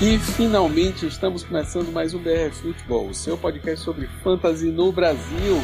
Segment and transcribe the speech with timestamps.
[0.00, 5.56] E finalmente estamos começando mais um BR Futebol, o seu podcast sobre fantasy no Brasil.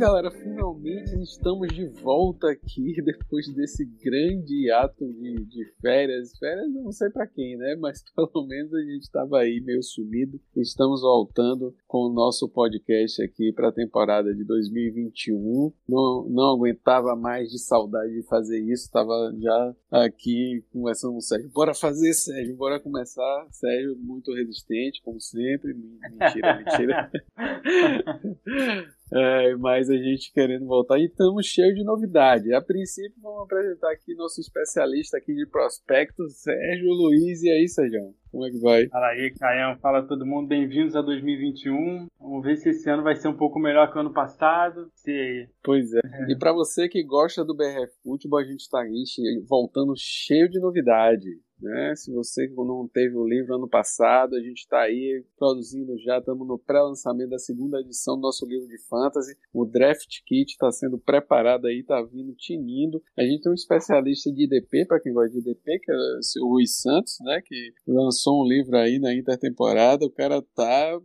[0.00, 6.32] Galera, finalmente estamos de volta aqui depois desse grande ato de, de férias.
[6.38, 7.76] Férias eu não sei para quem, né?
[7.78, 10.40] Mas pelo menos a gente estava aí meio sumido.
[10.56, 15.70] Estamos voltando com o nosso podcast aqui para a temporada de 2021.
[15.86, 18.86] Não, não aguentava mais de saudade de fazer isso.
[18.86, 21.50] Estava já aqui conversando com o Sérgio.
[21.50, 23.46] Bora fazer, Sérgio, bora começar.
[23.50, 25.74] Sérgio, muito resistente, como sempre.
[25.74, 27.10] Mentira, mentira.
[29.12, 32.54] É, mas a gente querendo voltar e estamos cheios de novidade.
[32.54, 37.42] A princípio, vamos apresentar aqui nosso especialista aqui de prospectos, Sérgio Luiz.
[37.42, 38.14] E aí, Sérgio?
[38.30, 38.86] Como é que vai?
[38.86, 39.76] Fala aí, Caião.
[39.78, 40.46] Fala todo mundo.
[40.46, 42.06] Bem-vindos a 2021.
[42.20, 44.88] Vamos ver se esse ano vai ser um pouco melhor que o ano passado.
[44.94, 45.48] Se...
[45.64, 46.00] Pois é.
[46.04, 46.32] é.
[46.32, 49.04] E para você que gosta do BRF Futebol, a gente está aí
[49.48, 51.28] voltando cheio de novidade.
[51.60, 51.94] Né?
[51.96, 56.46] Se você não teve o livro ano passado, a gente está aí produzindo já, estamos
[56.46, 59.36] no pré-lançamento da segunda edição do nosso livro de fantasy.
[59.52, 63.02] O Draft Kit está sendo preparado aí, está vindo tinindo.
[63.18, 65.94] A gente tem um especialista de IDP, para quem gosta de IDP, que é
[66.42, 67.40] o Luiz Santos, né?
[67.44, 70.04] que lançou um livro aí na intertemporada.
[70.04, 70.98] O cara tá.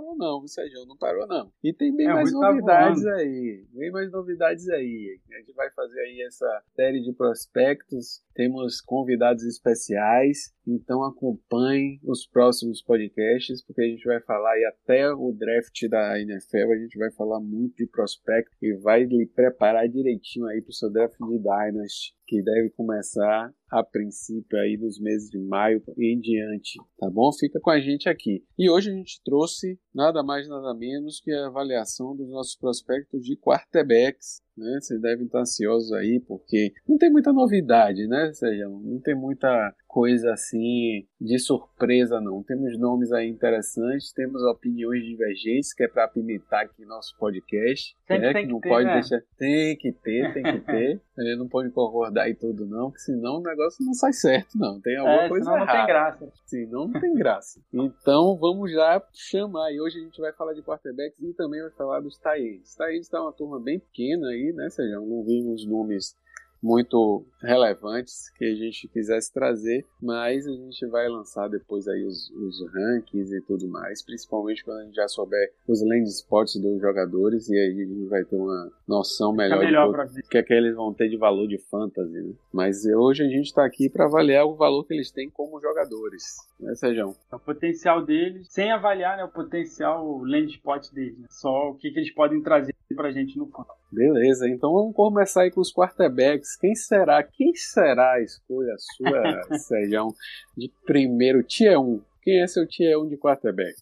[0.00, 1.52] Não parou não, o Sérgio, não parou não.
[1.62, 3.66] E tem bem é, mais tá novidades tá aí.
[3.72, 5.20] Bem mais novidades aí.
[5.32, 8.22] A gente vai fazer aí essa série de prospectos.
[8.34, 10.54] Temos convidados especiais especiais.
[10.66, 16.20] Então acompanhe os próximos podcasts, porque a gente vai falar aí até o draft da
[16.20, 20.70] NFL, a gente vai falar muito de prospecto e vai lhe preparar direitinho aí para
[20.70, 25.80] o seu draft de Dynasty, que deve começar a princípio aí nos meses de maio
[25.96, 27.30] e em diante, tá bom?
[27.38, 28.44] Fica com a gente aqui.
[28.58, 33.24] E hoje a gente trouxe nada mais nada menos que a avaliação dos nossos prospectos
[33.24, 34.78] de quarterbacks, né?
[34.80, 38.32] Vocês devem estar ansiosos aí porque não tem muita novidade, né?
[38.32, 42.42] Seja, não tem muita coisa assim de surpresa, não.
[42.42, 47.96] Temos nomes aí interessantes, temos opiniões divergentes, que é para apimentar aqui nosso podcast.
[48.06, 48.42] Sempre né?
[48.42, 48.94] que não ter, pode né?
[48.94, 49.22] deixar.
[49.38, 51.00] Tem que ter, tem que ter.
[51.18, 54.58] A gente não pode concordar em tudo, não, porque senão o negócio não sai certo,
[54.58, 54.78] não.
[54.80, 55.72] Tem alguma é, coisa senão errada.
[55.72, 56.32] não tem graça.
[56.44, 57.60] Senão não tem graça.
[57.72, 59.72] Então vamos já chamar.
[59.72, 62.74] E hoje a gente vai falar de quarterbacks e também vai falar dos Tyrants.
[62.74, 65.06] Tyrants está uma turma bem pequena aí, né, Sejam?
[65.06, 66.16] Não vimos nomes
[66.66, 72.28] muito relevantes que a gente quisesse trazer, mas a gente vai lançar depois aí os,
[72.30, 76.80] os rankings e tudo mais, principalmente quando a gente já souber os land spots dos
[76.80, 80.52] jogadores e aí a gente vai ter uma noção melhor, melhor do que, é que
[80.52, 82.20] eles vão ter de valor de fantasy.
[82.20, 82.34] Né?
[82.52, 86.36] Mas hoje a gente está aqui para avaliar o valor que eles têm como jogadores,
[86.58, 87.14] né, Sejão?
[87.32, 91.28] O potencial deles, sem avaliar né, o potencial land spot deles, né?
[91.30, 93.72] só o que, que eles podem trazer para a gente no campo.
[93.96, 96.54] Beleza, então vamos começar aí com os quarterbacks.
[96.54, 97.22] Quem será?
[97.22, 99.22] Quem será a escolha sua,
[99.56, 100.08] Sérgio,
[100.54, 102.02] de primeiro tier 1?
[102.22, 103.74] Quem é seu tier 1 de quarterback?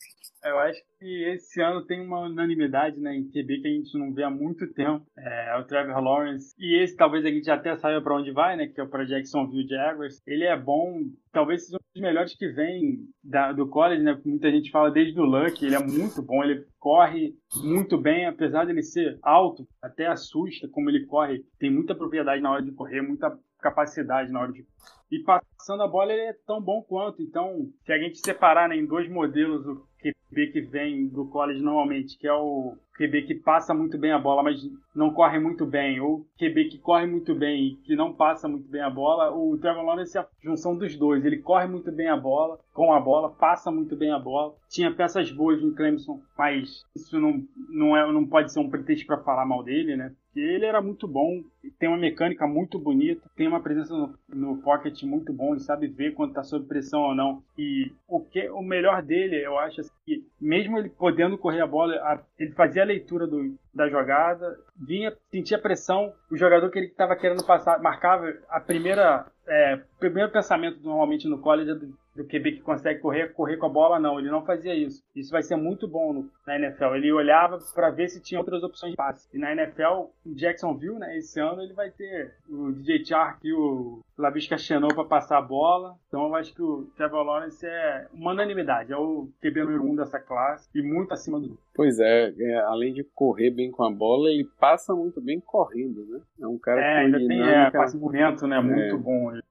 [0.45, 4.15] Eu acho que esse ano tem uma unanimidade né, em QB que a gente não
[4.15, 5.05] vê há muito tempo.
[5.19, 6.55] É, o Trevor Lawrence.
[6.61, 8.69] E esse talvez a gente até saiba para onde vai, né?
[8.69, 10.23] Que é o para Jacksonville Jaguars.
[10.25, 11.01] Ele é bom,
[11.33, 14.21] talvez seja dos melhores que vem da, do college, né?
[14.25, 15.65] Muita gente fala desde o Luck.
[15.65, 20.69] Ele é muito bom, ele corre muito bem, apesar de ele ser alto, até assusta
[20.69, 21.45] como ele corre.
[21.59, 24.67] Tem muita propriedade na hora de correr, muita capacidade na hora de
[25.11, 27.23] e passando a bola ele é tão bom quanto.
[27.23, 29.87] Então, se a gente separar né, em dois modelos o
[30.35, 34.19] QB que vem do college normalmente, que é o QB que passa muito bem a
[34.19, 34.61] bola, mas
[34.95, 38.69] não corre muito bem, ou QB que corre muito bem e que não passa muito
[38.69, 41.25] bem a bola, o Trevor Lawrence é a junção dos dois.
[41.25, 44.55] Ele corre muito bem a bola, com a bola, passa muito bem a bola.
[44.69, 49.07] Tinha peças boas no Clemson, mas isso não, não, é, não pode ser um pretexto
[49.07, 50.13] para falar mal dele, né?
[50.37, 51.45] Ele era muito bom,
[51.79, 55.87] tem uma mecânica muito bonita, tem uma presença no, no pocket muito bom, ele sabe
[55.87, 57.43] ver quando está sob pressão ou não.
[57.57, 61.67] E o, que, o melhor dele, eu acho assim, que mesmo ele podendo correr a
[61.67, 66.79] bola, a, ele fazia a leitura do, da jogada, vinha, sentia pressão, o jogador que
[66.79, 69.27] ele estava querendo passar, marcava a primeira.
[69.47, 71.75] É, primeiro pensamento normalmente no college é
[72.15, 74.19] do QB que consegue correr, correr com a bola, não.
[74.19, 75.03] Ele não fazia isso.
[75.15, 76.95] Isso vai ser muito bom no, na NFL.
[76.95, 79.29] Ele olhava para ver se tinha outras opções de passe.
[79.33, 84.01] E na NFL, Jacksonville, né, esse ano, ele vai ter o DJ Chark e o
[84.17, 85.97] Lavisca Chenou para passar a bola.
[86.09, 89.97] Então eu acho que o Trevor Lawrence é uma unanimidade, é o QB número um
[89.97, 91.59] dessa classe e muito acima do.
[91.75, 96.07] Pois é, é, além de correr bem com a bola, ele passa muito bem correndo,
[96.07, 96.21] né?
[96.41, 98.61] É um cara é, que ainda dinâmica, tem é, passe bonito, né?
[98.61, 99.35] Muito é, bom.
[99.35, 99.43] É,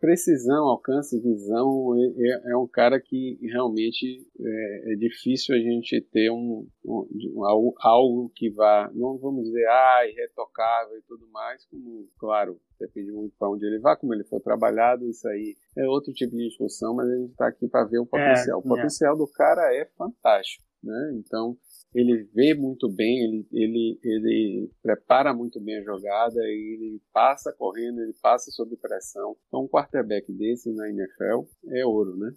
[0.00, 6.30] precisão, alcance, visão, é, é, é, um cara que realmente é, difícil a gente ter
[6.30, 12.08] um, um, algo, algo que vá, não vamos dizer, ah, irretocável e tudo mais, como,
[12.18, 16.12] claro, depende muito para onde ele vai, como ele for trabalhado, isso aí é outro
[16.12, 18.58] tipo de discussão, mas a gente está aqui para ver o potencial.
[18.60, 21.12] o potencial do cara é fantástico, né?
[21.14, 21.56] Então,
[21.94, 28.00] ele vê muito bem, ele, ele, ele prepara muito bem a jogada, ele passa correndo,
[28.00, 29.36] ele passa sob pressão.
[29.46, 32.30] Então, um quarterback desse na NFL é ouro, né?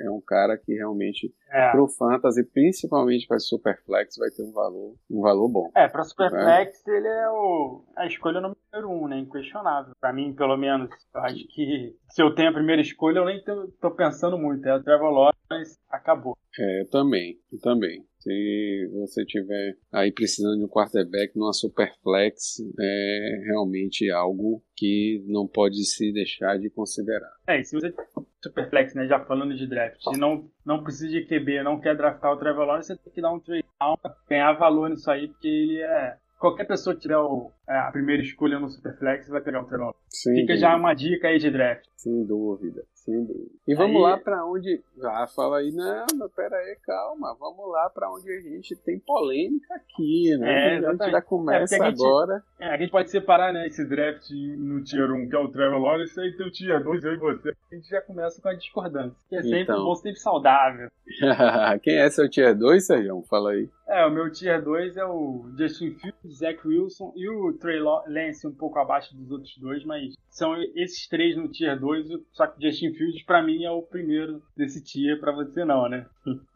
[0.00, 1.70] É, é um cara que realmente, é.
[1.70, 5.70] pro Fantasy, principalmente para Superflex, vai ter um valor, um valor bom.
[5.74, 6.96] É, para Superflex é.
[6.96, 9.18] ele é o, a escolha número um, né?
[9.18, 9.94] Inquestionável.
[10.00, 13.42] Para mim, pelo menos, eu acho que se eu tenho a primeira escolha, eu nem
[13.42, 14.66] tô, tô pensando muito.
[14.66, 16.36] É o Trevor Lawrence, acabou.
[16.58, 18.04] É, eu também, eu também.
[18.18, 25.46] Se você tiver aí precisando de um quarterback numa superflex, é realmente algo que não
[25.46, 27.32] pode se deixar de considerar.
[27.46, 27.94] É, e se você
[28.42, 32.32] superflex, né, já falando de draft, e não, não precisa de QB, não quer draftar
[32.32, 33.96] o Trevor Lawrence, você tem que dar um trade down,
[34.28, 38.22] ganhar valor nisso aí, porque ele é qualquer pessoa que tiver o, é, a primeira
[38.22, 39.94] escolha no Superflex vai pegar o Trevor.
[40.10, 40.56] Fica dúvida.
[40.56, 41.84] já uma dica aí de draft.
[41.96, 43.50] Sem dúvida, dúvida.
[43.66, 44.02] E vamos aí...
[44.02, 44.80] lá para onde.
[45.02, 47.36] Ah, fala aí, não, não, pera aí, calma.
[47.38, 50.76] Vamos lá para onde a gente tem polêmica aqui, né?
[50.76, 52.42] É, a gente já começa é, a gente, agora.
[52.60, 55.80] É, a gente pode separar né, esse draft no Tier 1, que é o Trevor
[55.80, 57.52] Lawrence, e tem o Tier 2, eu e você.
[57.70, 59.16] A gente já começa com a discordância.
[59.28, 59.84] Que é sempre então...
[59.84, 60.88] bom, sempre saudável.
[61.82, 63.22] Quem é seu Tier 2, Sérgio?
[63.28, 63.68] Fala aí.
[63.88, 68.46] É, o meu Tier 2 é o Justin Fields, Zach Wilson e o Trey Lance
[68.46, 72.58] um pouco abaixo dos outros dois, mas são esses três no Tier 2, só que
[72.58, 76.06] o Justin Fields pra mim é o primeiro desse tier, pra você não, né?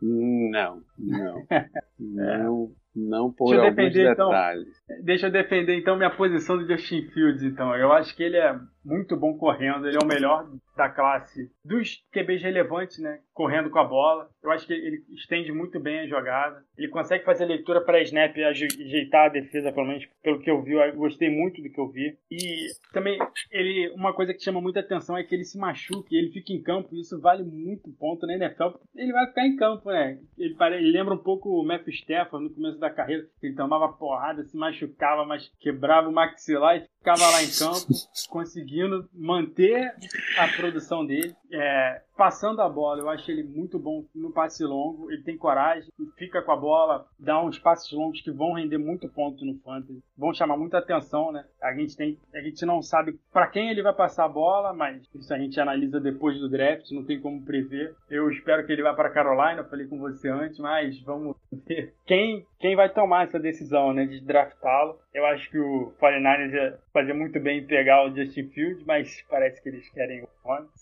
[0.01, 1.47] Não, não.
[1.99, 4.29] não, não por deixa alguns então.
[4.29, 4.83] detalhes.
[4.85, 7.75] Então, deixa eu defender então minha posição do Justin Fields, então.
[7.75, 12.03] Eu acho que ele é muito bom correndo, ele é o melhor da classe dos
[12.13, 13.21] QBs relevantes, né?
[13.33, 14.29] Correndo com a bola.
[14.43, 16.65] Eu acho que ele estende muito bem a jogada.
[16.77, 20.63] Ele consegue fazer leitura para snap e ajeitar a defesa, pelo menos pelo que eu
[20.63, 20.73] vi.
[20.73, 22.17] Eu gostei muito do que eu vi.
[22.31, 23.19] E também
[23.51, 26.63] ele, uma coisa que chama muita atenção é que ele se machuque, ele fica em
[26.63, 26.95] campo.
[26.97, 28.79] Isso vale muito ponto na NFL.
[28.95, 30.19] Ele vai ficar em campo, né?
[30.39, 33.27] Ele, ele lembra um pouco o Matthew Stafford no começo da carreira.
[33.43, 37.89] Ele tomava porrada, se machucava, mas quebrava o maxilar e ficava lá em campo,
[38.29, 39.93] conseguindo manter
[40.39, 41.35] a produção dele.
[41.53, 45.11] É, passando a bola, eu acho ele muito bom no passe longo.
[45.11, 49.09] Ele tem coragem, fica com a bola, dá uns passes longos que vão render muito
[49.09, 51.45] ponto no fantasy, vão chamar muita atenção, né?
[51.63, 55.03] A gente tem, a gente não sabe para quem ele vai passar a bola, mas
[55.15, 57.95] isso a gente analisa depois do draft, não tem como prever.
[58.09, 62.47] Eu espero que ele vá para Carolina, falei com você antes, mas vamos ver quem
[62.59, 64.97] quem vai tomar essa decisão, né, de draftá-lo.
[65.13, 69.21] Eu acho que o 49ers ia fazer muito bem em pegar o Justin Fields, mas
[69.29, 70.29] parece que eles querem o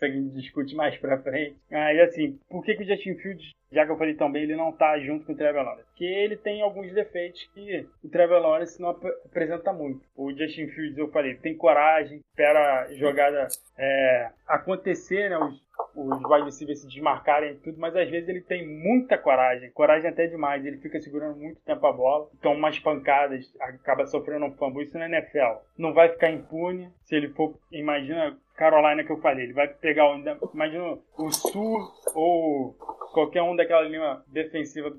[0.03, 1.57] a gente discute mais pra frente.
[1.71, 4.57] Ah, assim, por que, que o Justin Fields, já que eu falei tão bem, ele
[4.57, 5.89] não tá junto com o Trevor Lawrence?
[5.89, 10.05] Porque ele tem alguns defeitos que o Trevor Lawrence não ap apresenta muito.
[10.17, 13.49] O Justin Fields, eu falei, tem coragem, espera a jogada
[13.79, 15.39] é, acontecer, né?
[15.39, 19.71] Os, os wide receivers se desmarcarem e tudo, mas às vezes ele tem muita coragem,
[19.71, 20.65] coragem até demais.
[20.65, 24.85] Ele fica segurando muito tempo a bola, toma umas pancadas, acaba sofrendo um fumble.
[24.85, 25.63] Isso na NFL.
[25.79, 30.15] Não vai ficar impune se ele for, imagina Carolina que eu falei, ele vai pegar,
[30.15, 31.79] o, imagina o Sul
[32.15, 32.75] ou
[33.15, 34.95] qualquer um daquela linha defensiva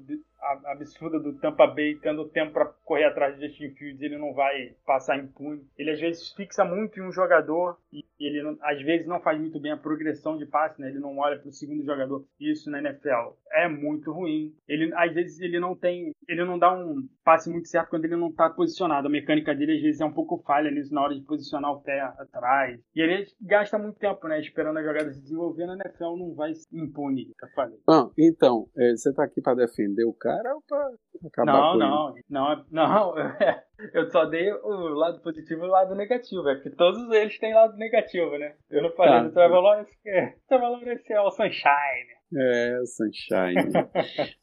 [0.66, 4.74] absurda do Tampa Bay, tendo tempo para correr atrás de Justin Fields, ele não vai
[4.86, 5.64] passar impune.
[5.78, 9.40] Ele às vezes fixa muito em um jogador e ele não, às vezes não faz
[9.40, 10.90] muito bem a progressão de passe, né?
[10.90, 12.26] Ele não olha para o segundo jogador.
[12.40, 14.54] Isso na NFL é muito ruim.
[14.68, 18.16] Ele às vezes ele não tem, ele não dá um passe muito certo quando ele
[18.16, 19.08] não está posicionado.
[19.08, 21.82] A mecânica dele às vezes é um pouco falha nisso na hora de posicionar o
[21.82, 22.80] pé atrás.
[22.96, 25.66] E ele gasta muito tempo, né, esperando a jogada se desenvolver.
[25.66, 27.78] Na NFL não vai impune, eu falei.
[27.88, 30.90] Ah, então, é, você está aqui para defender o cara ou pra
[31.28, 32.26] acabar não, com não, ele?
[32.30, 33.14] Não, não,
[33.94, 37.54] eu só dei o lado positivo e o lado negativo, é porque todos eles têm
[37.54, 38.56] lado negativo, né?
[38.70, 39.24] Eu não falei tá.
[39.24, 42.11] do Trevor Lawrence, porque Trevor Lawrence é o Sunshine.
[42.36, 43.72] É, o Sunshine.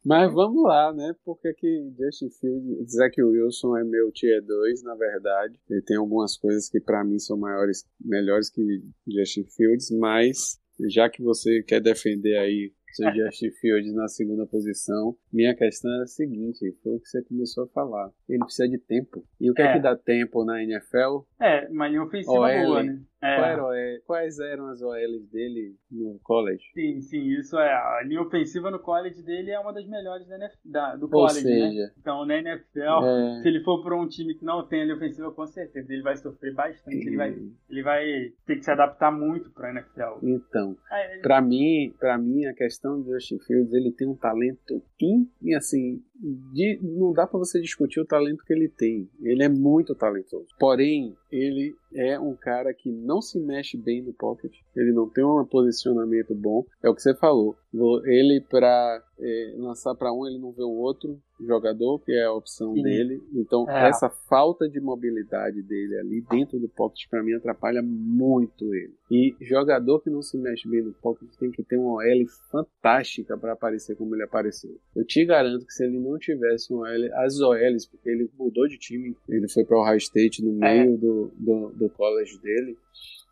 [0.04, 1.14] Mas vamos lá, né?
[1.24, 5.58] Porque que Justin Fields, Zach Wilson é meu tier 2, na verdade.
[5.70, 11.08] Ele tem algumas coisas que para mim são maiores, melhores que Justin Fields, mas já
[11.08, 15.16] que você quer defender aí seu Justin Fields na segunda posição.
[15.32, 18.10] Minha questão é a seguinte: foi o que você começou a falar.
[18.28, 19.24] Ele precisa de tempo.
[19.40, 21.24] E o que é, é que dá tempo na NFL?
[21.40, 23.00] É, uma linha ofensiva boa, né?
[23.20, 24.00] É.
[24.06, 26.62] Quais eram as OLs dele no college?
[26.72, 27.72] Sim, sim, isso é.
[27.72, 31.38] A linha ofensiva no college dele é uma das melhores da, NFL, da do college,
[31.38, 31.68] Ou né?
[31.68, 31.92] seja, né?
[31.98, 33.42] Então, na NFL, é...
[33.42, 36.02] se ele for para um time que não tem a linha ofensiva, com certeza ele
[36.02, 36.96] vai sofrer bastante.
[36.96, 37.08] E...
[37.08, 37.36] Ele, vai,
[37.68, 38.04] ele vai
[38.46, 40.18] ter que se adaptar muito para a NFL.
[40.22, 44.82] Então, é, para mim, para mim, a questão do Justin Fields, ele tem um talento
[45.00, 49.08] in, assim, de, não dá para você discutir o talento que ele tem.
[49.22, 50.48] Ele é muito talentoso.
[50.58, 54.52] Porém, ele é um cara que não se mexe bem no pocket.
[54.74, 56.64] Ele não tem um posicionamento bom.
[56.82, 57.56] É o que você falou.
[58.04, 62.32] Ele para é, lançar para um, ele não vê o outro jogador, que é a
[62.32, 62.82] opção Sim.
[62.82, 63.22] dele.
[63.34, 63.88] Então, é.
[63.88, 68.94] essa falta de mobilidade dele ali dentro do pocket, para mim, atrapalha muito ele.
[69.10, 73.36] E jogador que não se mexe bem no pocket tem que ter uma OL fantástica
[73.36, 74.78] para aparecer como ele apareceu.
[74.94, 78.66] Eu te garanto que se ele não tivesse uma OL, as OLs, porque ele mudou
[78.66, 80.84] de time, ele foi para o Ohio State no é.
[80.84, 80.96] meio é.
[80.96, 82.76] do, do, do college dele.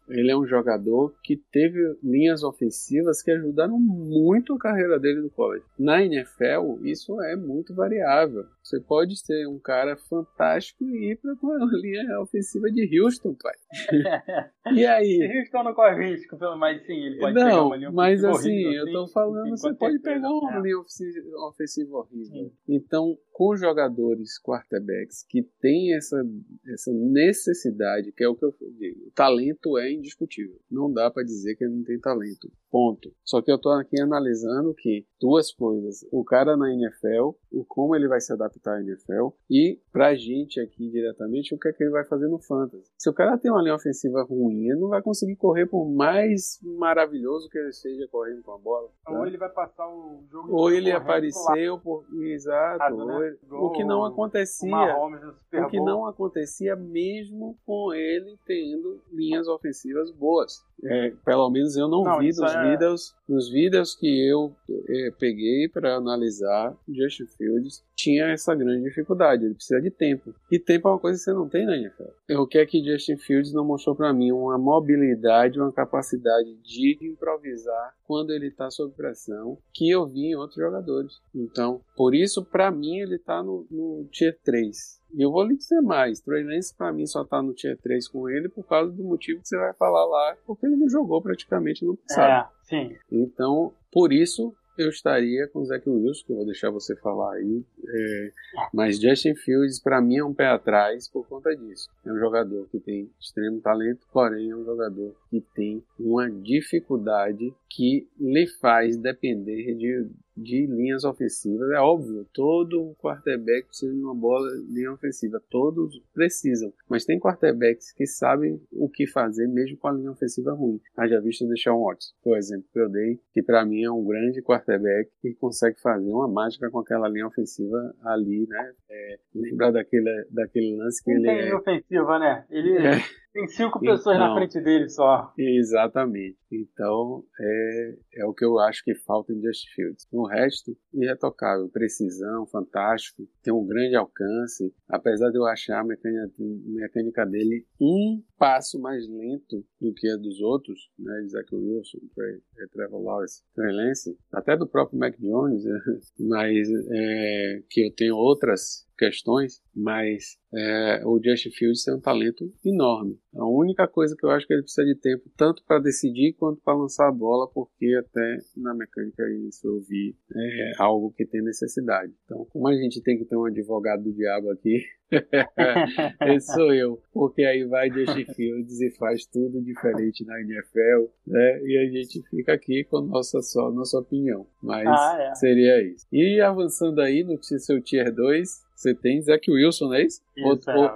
[0.09, 5.31] Ele é um jogador que teve linhas ofensivas que ajudaram muito a carreira dele no
[5.31, 5.65] college.
[5.79, 8.47] Na NFL, isso é muito variável.
[8.67, 11.37] Você pode ser um cara fantástico e ir para a
[11.81, 13.55] linha ofensiva de Houston, pai.
[14.75, 15.39] e aí?
[15.39, 18.87] Houston não corre risco, mas sim, ele pode não, pegar uma linha mas assim, horrível,
[18.89, 20.61] eu tô falando, você pode pegar uma é.
[20.63, 22.27] linha ofensiva horrível.
[22.27, 22.53] Sim.
[22.69, 26.21] Então, com jogadores quarterbacks que têm essa,
[26.67, 30.59] essa necessidade, que é o que eu digo, o talento é indiscutível.
[30.69, 32.51] Não dá para dizer que ele não tem talento.
[32.69, 33.15] Ponto.
[33.25, 37.95] Só que eu estou aqui analisando que duas coisas: o cara na NFL, o como
[37.95, 41.83] ele vai se adaptar à NFL, e pra gente aqui diretamente, o que é que
[41.83, 42.91] ele vai fazer no Fantasy.
[42.99, 46.59] Se o cara tem uma linha ofensiva ruim, ele não vai conseguir correr por mais
[46.63, 48.89] maravilhoso que ele seja correndo com a bola.
[49.05, 49.13] Tá?
[49.13, 50.55] Ou ele vai passar o jogo.
[50.55, 52.05] Ou ele apareceu por.
[52.23, 52.97] Exato.
[53.05, 53.37] Né?
[53.51, 54.97] O que não acontecia.
[54.97, 60.65] O que não acontecia mesmo com ele tendo linhas ofensivas boas.
[60.85, 62.71] É, pelo menos eu não, não vi nos é...
[62.71, 64.55] vídeos, nos vídeos que eu
[64.89, 69.45] é, peguei para analisar Justin Fields, tinha essa grande dificuldade.
[69.45, 70.35] Ele precisa de tempo.
[70.51, 72.39] E tempo é uma coisa que você não tem na NFL.
[72.39, 74.33] O que é que Justin Fields não mostrou para mim?
[74.33, 80.37] Uma mobilidade, uma capacidade de improvisar quando ele está sob pressão, que eu vi em
[80.37, 81.13] outros jogadores.
[81.35, 84.97] Então, por isso, para mim, ele está no, no Tier 3.
[85.15, 88.09] E eu vou lhe dizer mais, Trey Lance pra mim só tá no Tier 3
[88.09, 91.23] com ele por causa do motivo que você vai falar lá, porque ele não jogou
[91.23, 92.51] praticamente no passado.
[92.51, 92.97] É, sim.
[93.11, 97.35] Então, por isso, eu estaria com o Zach Wilson, que eu vou deixar você falar
[97.35, 97.65] aí.
[97.89, 98.33] É,
[98.73, 101.89] mas Justin Fields, para mim, é um pé atrás por conta disso.
[102.05, 107.55] É um jogador que tem extremo talento, porém é um jogador que tem uma dificuldade
[107.69, 111.71] que lhe faz depender de de linhas ofensivas.
[111.71, 115.43] É óbvio, todo quarterback precisa de uma boa linha ofensiva.
[115.49, 116.73] Todos precisam.
[116.89, 120.81] Mas tem quarterbacks que sabem o que fazer mesmo com a linha ofensiva ruim.
[120.97, 124.05] Haja visto o Deshaun Watson, por exemplo, que eu dei, que para mim é um
[124.05, 128.73] grande quarterback que consegue fazer uma mágica com aquela linha ofensiva ali, né?
[128.91, 131.43] É, lembra daquele, daquele lance que ele tem é...
[131.43, 132.45] linha ofensiva, né?
[132.51, 132.77] Ele...
[132.79, 135.31] É tem cinco pessoas então, na frente dele só.
[135.37, 136.39] Exatamente.
[136.51, 140.07] Então, é, é o que eu acho que falta em Just Fields.
[140.11, 141.69] O resto, irretocável.
[141.69, 143.29] Precisão, fantástico.
[143.43, 144.73] Tem um grande alcance.
[144.89, 146.33] Apesar de eu achar a mecânica,
[146.65, 151.25] mecânica dele um passo mais lento do que a dos outros, né?
[151.25, 155.63] Isaac Wilson, Trey, é, Trevor Lawrence, Trey Lance, até do próprio Mac Jones,
[156.19, 162.51] mas é, que eu tenho outras questões, mas é, o Justin Fields tem um talento
[162.65, 163.19] enorme.
[163.35, 166.61] A única coisa que eu acho que ele precisa de tempo, tanto para decidir quanto
[166.63, 171.43] para lançar a bola, porque até na mecânica isso eu vi é algo que tem
[171.43, 172.13] necessidade.
[172.25, 174.83] Então, como a gente tem que ter um advogado do diabo aqui,
[176.35, 181.61] esse sou eu, porque aí vai Justin Fields e faz tudo diferente na NFL, né?
[181.65, 184.47] E a gente fica aqui com nossa só nossa opinião.
[184.63, 185.35] Mas ah, é.
[185.35, 186.07] seria isso.
[186.13, 190.23] E avançando aí no seu tier 2, você tem Zach Wilson, não é isso?
[190.37, 190.47] isso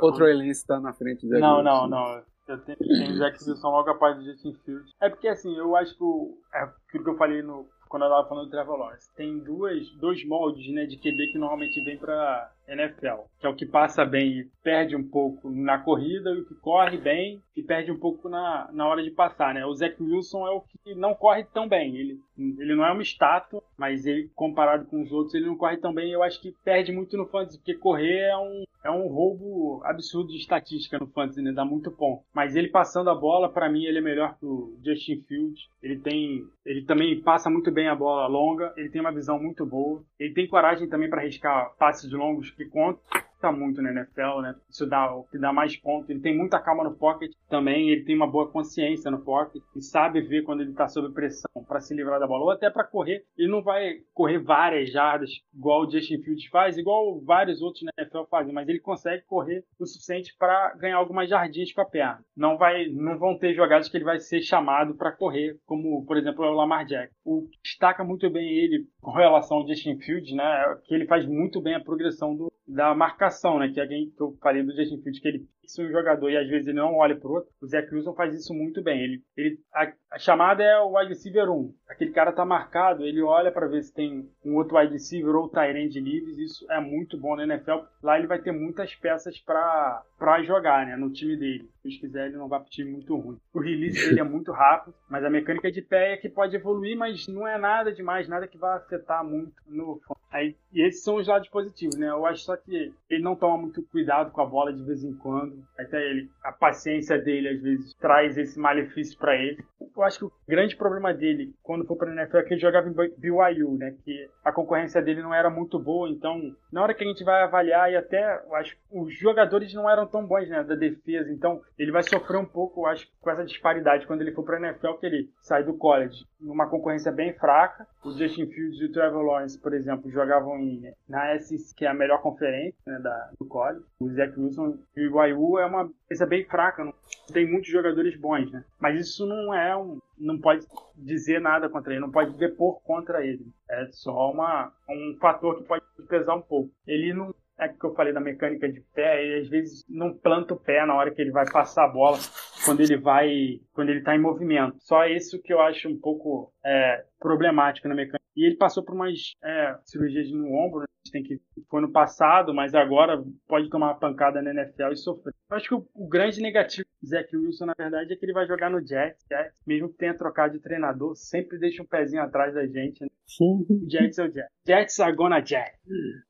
[0.01, 1.65] outro, é, está na frente do Zach não, Wilson.
[1.65, 2.23] Não, não, não.
[2.47, 4.93] Eu tenho, tenho Zach Wilson logo após do Justin Fields.
[5.01, 8.09] É porque assim, eu acho que o, é aquilo que eu falei no, quando eu
[8.09, 9.09] estava falando do Trevor Lawrence.
[9.17, 13.55] Tem duas, dois moldes né, de QB que normalmente vem para NFL, que é o
[13.55, 17.63] que passa bem e perde um pouco na corrida, e o que corre bem e
[17.63, 19.65] perde um pouco na, na hora de passar, né?
[19.67, 21.97] O Zach Wilson é o que não corre tão bem.
[21.97, 25.77] Ele, ele não é uma estátua, mas ele, comparado com os outros, ele não corre
[25.77, 26.13] tão bem.
[26.13, 30.29] Eu acho que perde muito no fantasy, porque correr é um, é um roubo absurdo
[30.29, 31.53] de estatística no fantasy, né?
[31.53, 32.23] Dá muito ponto.
[32.35, 35.69] Mas ele passando a bola, para mim, ele é melhor que o Justin Fields.
[35.83, 38.73] Ele tem, ele também passa muito bem a bola longa.
[38.77, 40.03] Ele tem uma visão muito boa.
[40.19, 43.01] Ele tem coragem também para arriscar passes longos que contam
[43.41, 44.55] tá muito na NFL, né?
[44.69, 46.11] Isso dá o que dá mais pontos.
[46.11, 49.83] Ele tem muita calma no pocket também, ele tem uma boa consciência no pocket e
[49.83, 52.85] sabe ver quando ele tá sob pressão para se livrar da bola ou até para
[52.85, 53.25] correr.
[53.37, 57.91] Ele não vai correr várias jardas igual o Justin Fields faz, igual vários outros na
[57.99, 62.25] NFL fazem, mas ele consegue correr o suficiente para ganhar algumas jardinhas com a perna.
[62.37, 66.17] Não vai, não vão ter jogadas que ele vai ser chamado para correr, como por
[66.17, 67.15] exemplo o Lamar Jackson.
[67.25, 70.45] O destaca muito bem ele com relação ao Justin Fields, né?
[70.45, 73.69] É que ele faz muito bem a progressão do, da marcação, né?
[73.69, 76.37] Que é quem que eu falei do Justin Fields, que ele fixa um jogador e
[76.37, 77.51] às vezes ele não olha pro outro.
[77.61, 79.03] O Zach Wilson faz isso muito bem.
[79.03, 81.75] Ele, ele, a, a chamada é o wide receiver 1.
[81.89, 85.49] Aquele cara tá marcado, ele olha para ver se tem um outro wide receiver ou
[85.49, 86.39] Tyrande livres.
[86.39, 87.81] Isso é muito bom na NFL.
[88.03, 90.97] Lá ele vai ter muitas peças para jogar, né?
[90.97, 91.69] No time dele.
[91.83, 93.39] Se quiser, ele não vai pro time muito ruim.
[93.55, 96.97] O release dele é muito rápido, mas a mecânica de pé é que pode evoluir,
[96.97, 101.17] mas não é nada demais, nada que vai afetar muito no Aí, e esses são
[101.17, 102.09] os lados positivos, né?
[102.09, 105.13] Eu acho só que ele não toma muito cuidado com a bola de vez em
[105.13, 105.61] quando.
[105.77, 109.65] Até ele, a paciência dele às vezes traz esse malefício para ele.
[109.81, 112.89] Eu acho que o grande problema dele quando for para NFL é que ele jogava
[112.89, 113.97] em BYU, né?
[114.05, 117.43] Que a concorrência dele não era muito boa, então na hora que a gente vai
[117.43, 121.61] avaliar e até eu acho os jogadores não eram tão bons, né, da defesa, então
[121.81, 125.07] ele vai sofrer um pouco, acho, com essa disparidade quando ele for para NFL que
[125.07, 127.87] ele sai do college numa concorrência bem fraca.
[128.05, 131.89] O Justin Fields e o Trevor Lawrence, por exemplo, jogavam em, na SEC, que é
[131.89, 133.83] a melhor conferência né, da, do college.
[133.99, 136.93] O Zach Wilson e o BYU é uma conferência bem fraca, não
[137.33, 138.63] tem muitos jogadores bons, né?
[138.79, 143.25] Mas isso não é um, não pode dizer nada contra ele, não pode depor contra
[143.25, 143.47] ele.
[143.71, 146.71] É só uma, um fator que pode pesar um pouco.
[146.87, 150.55] Ele não é que eu falei da mecânica de pé, ele às vezes não planta
[150.55, 152.19] o pé na hora que ele vai passar a bola,
[152.65, 154.77] quando ele vai, quando ele está em movimento.
[154.81, 158.20] Só isso que eu acho um pouco é, problemático na mecânica.
[158.37, 160.87] E ele passou por umas é, cirurgias no ombro, né?
[161.11, 165.35] tem que foi no passado, mas agora pode tomar uma pancada na NFL e sofrer.
[165.51, 168.33] Eu acho que o, o grande negativo do Zach Wilson, na verdade, é que ele
[168.33, 172.23] vai jogar no Jets, Jets mesmo que tenha trocado de treinador, sempre deixa um pezinho
[172.23, 173.03] atrás da gente.
[173.03, 173.09] Né?
[173.41, 174.53] O Jets é o Jets.
[174.67, 175.81] Jets are gonna Jets.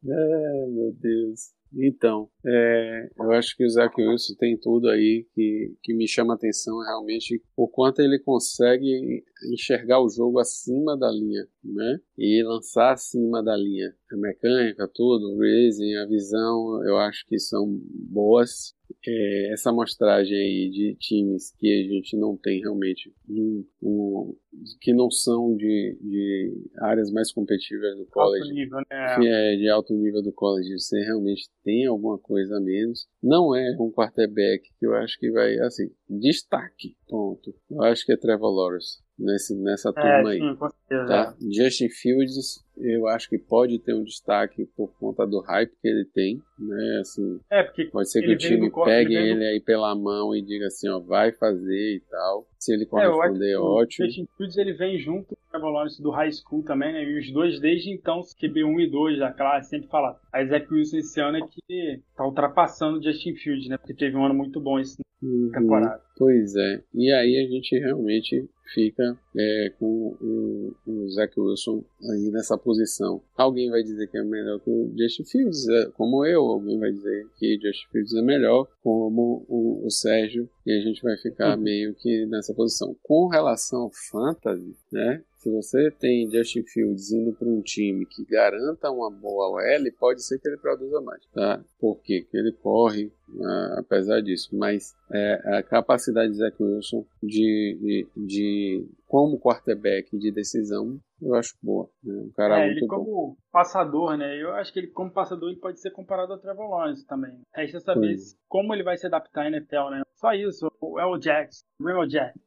[0.04, 1.59] Ai, meu Deus.
[1.72, 6.34] Então, é, eu acho que o Zach Wilson tem tudo aí que, que me chama
[6.34, 11.98] a atenção realmente o quanto ele consegue enxergar o jogo acima da linha, né?
[12.18, 13.94] E lançar acima da linha.
[14.12, 17.66] A mecânica, tudo, o raising, a visão, eu acho que são
[18.10, 18.74] boas
[19.06, 24.36] é, essa amostragem aí de times que a gente não tem realmente um, um,
[24.80, 29.16] que não são de, de áreas mais competitivas do college, alto nível, né?
[29.16, 33.06] que é de alto nível do college, você realmente tem alguma coisa a menos.
[33.22, 37.54] Não é um quarterback que eu acho que vai assim destaque, ponto.
[37.70, 40.56] Eu acho que é Trevor Lawrence nesse, nessa é, turma é, sim, aí.
[40.56, 41.06] Com certeza.
[41.06, 41.34] Tá?
[41.40, 46.04] Justin Fields, eu acho que pode ter um destaque por conta do hype que ele
[46.06, 46.98] tem, né?
[47.00, 50.42] Assim, é, porque pode ser que o time pegue ele, ele aí pela mão e
[50.42, 52.46] diga assim, ó, vai fazer e tal.
[52.58, 54.06] Se ele corresponder, é, ótimo.
[54.06, 57.04] O Justin Fields ele vem junto com o Lawrence do high school também, né?
[57.04, 60.18] E os dois desde então, QB1 e 2 da classe, sempre falar.
[60.32, 63.76] A Zach Wilson esse ano é que tá ultrapassando o Justin Fields, né?
[63.76, 66.00] Porque teve um ano muito bom esse uhum, temporada.
[66.16, 66.82] Pois é.
[66.94, 73.22] E aí a gente realmente fica é, com o, o Zach Wilson aí nessa posição.
[73.36, 76.42] Alguém vai dizer que é melhor que o Justin Fields, é, como eu.
[76.44, 80.48] Alguém vai dizer que o Justin Fields é melhor, como o, o Sérgio.
[80.66, 81.62] E a gente vai ficar uhum.
[81.62, 82.96] meio que nessa posição.
[83.02, 85.22] Com relação ao fantasy, né?
[85.40, 90.22] Se você tem Justin Fields indo para um time que garanta uma boa OL, pode
[90.22, 91.64] ser que ele produza mais, tá?
[91.78, 92.20] Por quê?
[92.22, 94.54] Porque ele corre, uh, apesar disso.
[94.54, 101.34] Mas é, a capacidade de Zach Wilson de, de, de, como quarterback de decisão, eu
[101.34, 101.88] acho boa.
[102.04, 102.20] Né?
[102.20, 103.36] Um cara é, muito ele como bom.
[103.50, 104.42] passador, né?
[104.42, 107.40] Eu acho que ele como passador ele pode ser comparado ao Trevor Lawrence também.
[107.54, 108.14] Resta saber
[108.46, 110.02] como ele vai se adaptar à NFL, né?
[110.16, 112.38] Só isso, é o Jets, Real Jets.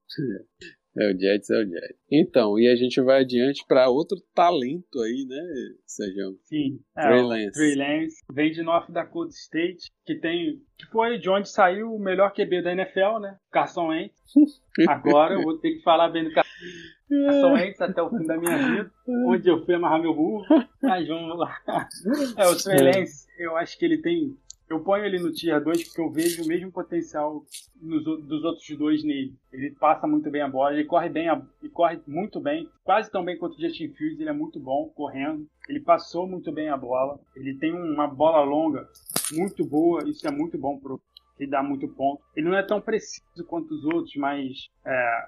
[0.96, 1.98] É o Jets, é o Jets.
[2.12, 5.42] Então, e a gente vai adiante para outro talento aí, né,
[5.88, 6.38] Sérgio?
[6.44, 6.80] Sim.
[6.96, 7.52] É, Trey Lance.
[7.52, 12.00] Trey Lance vem de North Dakota State, que tem que foi de onde saiu o
[12.00, 13.38] melhor QB da NFL, né?
[13.52, 14.14] Carson Wentz.
[14.88, 18.58] Agora eu vou ter que falar bem do Carson Wentz até o fim da minha
[18.58, 18.92] vida,
[19.28, 20.46] onde eu fui amarrar meu burro.
[20.82, 21.58] Mas vamos lá.
[22.38, 24.36] É, o Trey Lance, eu acho que ele tem
[24.74, 27.44] eu ponho ele no Tier 2 porque eu vejo o mesmo potencial
[27.82, 29.34] nos, dos outros dois nele.
[29.52, 31.28] Ele passa muito bem a bola, ele corre bem,
[31.62, 34.90] ele corre muito bem, quase tão bem quanto o Justin Fields, ele é muito bom
[34.96, 35.48] correndo.
[35.70, 38.88] Ele passou muito bem a bola, ele tem uma bola longa
[39.32, 41.00] muito boa, isso é muito bom pro
[41.40, 42.22] ele dá muito ponto.
[42.36, 45.26] Ele não é tão preciso quanto os outros, mas é,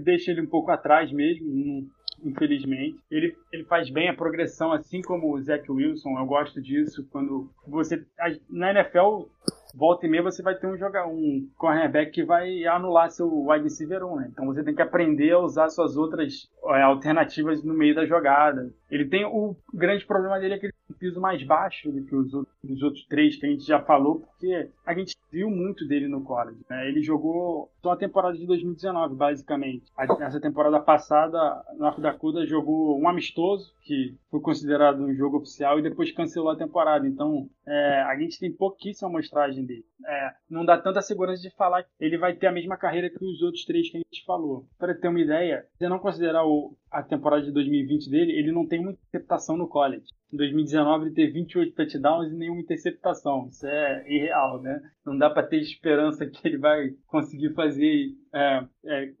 [0.00, 1.88] deixa ele um pouco atrás mesmo.
[2.24, 2.98] Infelizmente.
[3.10, 6.18] Ele, ele faz bem a progressão, assim como o Zach Wilson.
[6.18, 7.06] Eu gosto disso.
[7.10, 8.04] Quando você.
[8.48, 9.26] Na NFL,
[9.74, 13.64] volta e meia você vai ter um jogar um cornerback que vai anular seu wide
[13.64, 14.28] receiver 1, né?
[14.30, 18.72] Então você tem que aprender a usar suas outras é, alternativas no meio da jogada.
[18.90, 22.04] Ele tem o grande problema dele é que ele tem um piso mais baixo do
[22.04, 25.50] que os outros, os outros três que a gente já falou, porque a gente viu
[25.50, 26.60] muito dele no college.
[26.68, 26.88] Né?
[26.88, 29.90] Ele jogou só a temporada de 2019, basicamente.
[30.20, 35.82] Essa temporada passada, North Dakota jogou um amistoso, que foi considerado um jogo oficial, e
[35.82, 37.08] depois cancelou a temporada.
[37.08, 39.84] Então, é, a gente tem pouquíssima amostragem dele.
[40.06, 43.24] É, não dá tanta segurança de falar que ele vai ter a mesma carreira que
[43.24, 44.66] os outros três que a gente falou.
[44.78, 48.66] Para ter uma ideia, se não considerar o, a temporada de 2020 dele, ele não
[48.66, 50.04] tem uma interceptação no college.
[50.32, 53.48] Em 2019 ele teve 28 touchdowns e nenhuma interceptação.
[53.48, 54.80] Isso é irreal, né?
[55.04, 59.12] Não dá para ter esperança que ele vai conseguir fazer, é, é,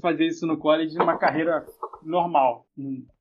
[0.00, 1.66] fazer isso no college numa carreira
[2.04, 2.66] normal,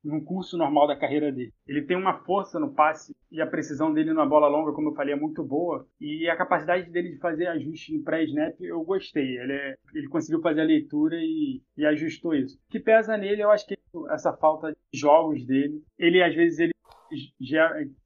[0.03, 1.51] num curso normal da carreira dele.
[1.67, 4.93] Ele tem uma força no passe e a precisão dele na bola longa, como eu
[4.93, 5.87] falei, é muito boa.
[5.99, 9.39] E a capacidade dele de fazer ajuste no pré-snap, eu gostei.
[9.39, 12.55] Ele, é, ele conseguiu fazer a leitura e, e ajustou isso.
[12.57, 13.75] O que pesa nele, eu acho que
[14.11, 15.81] essa falta de jogos dele.
[15.97, 16.73] Ele, às vezes, ele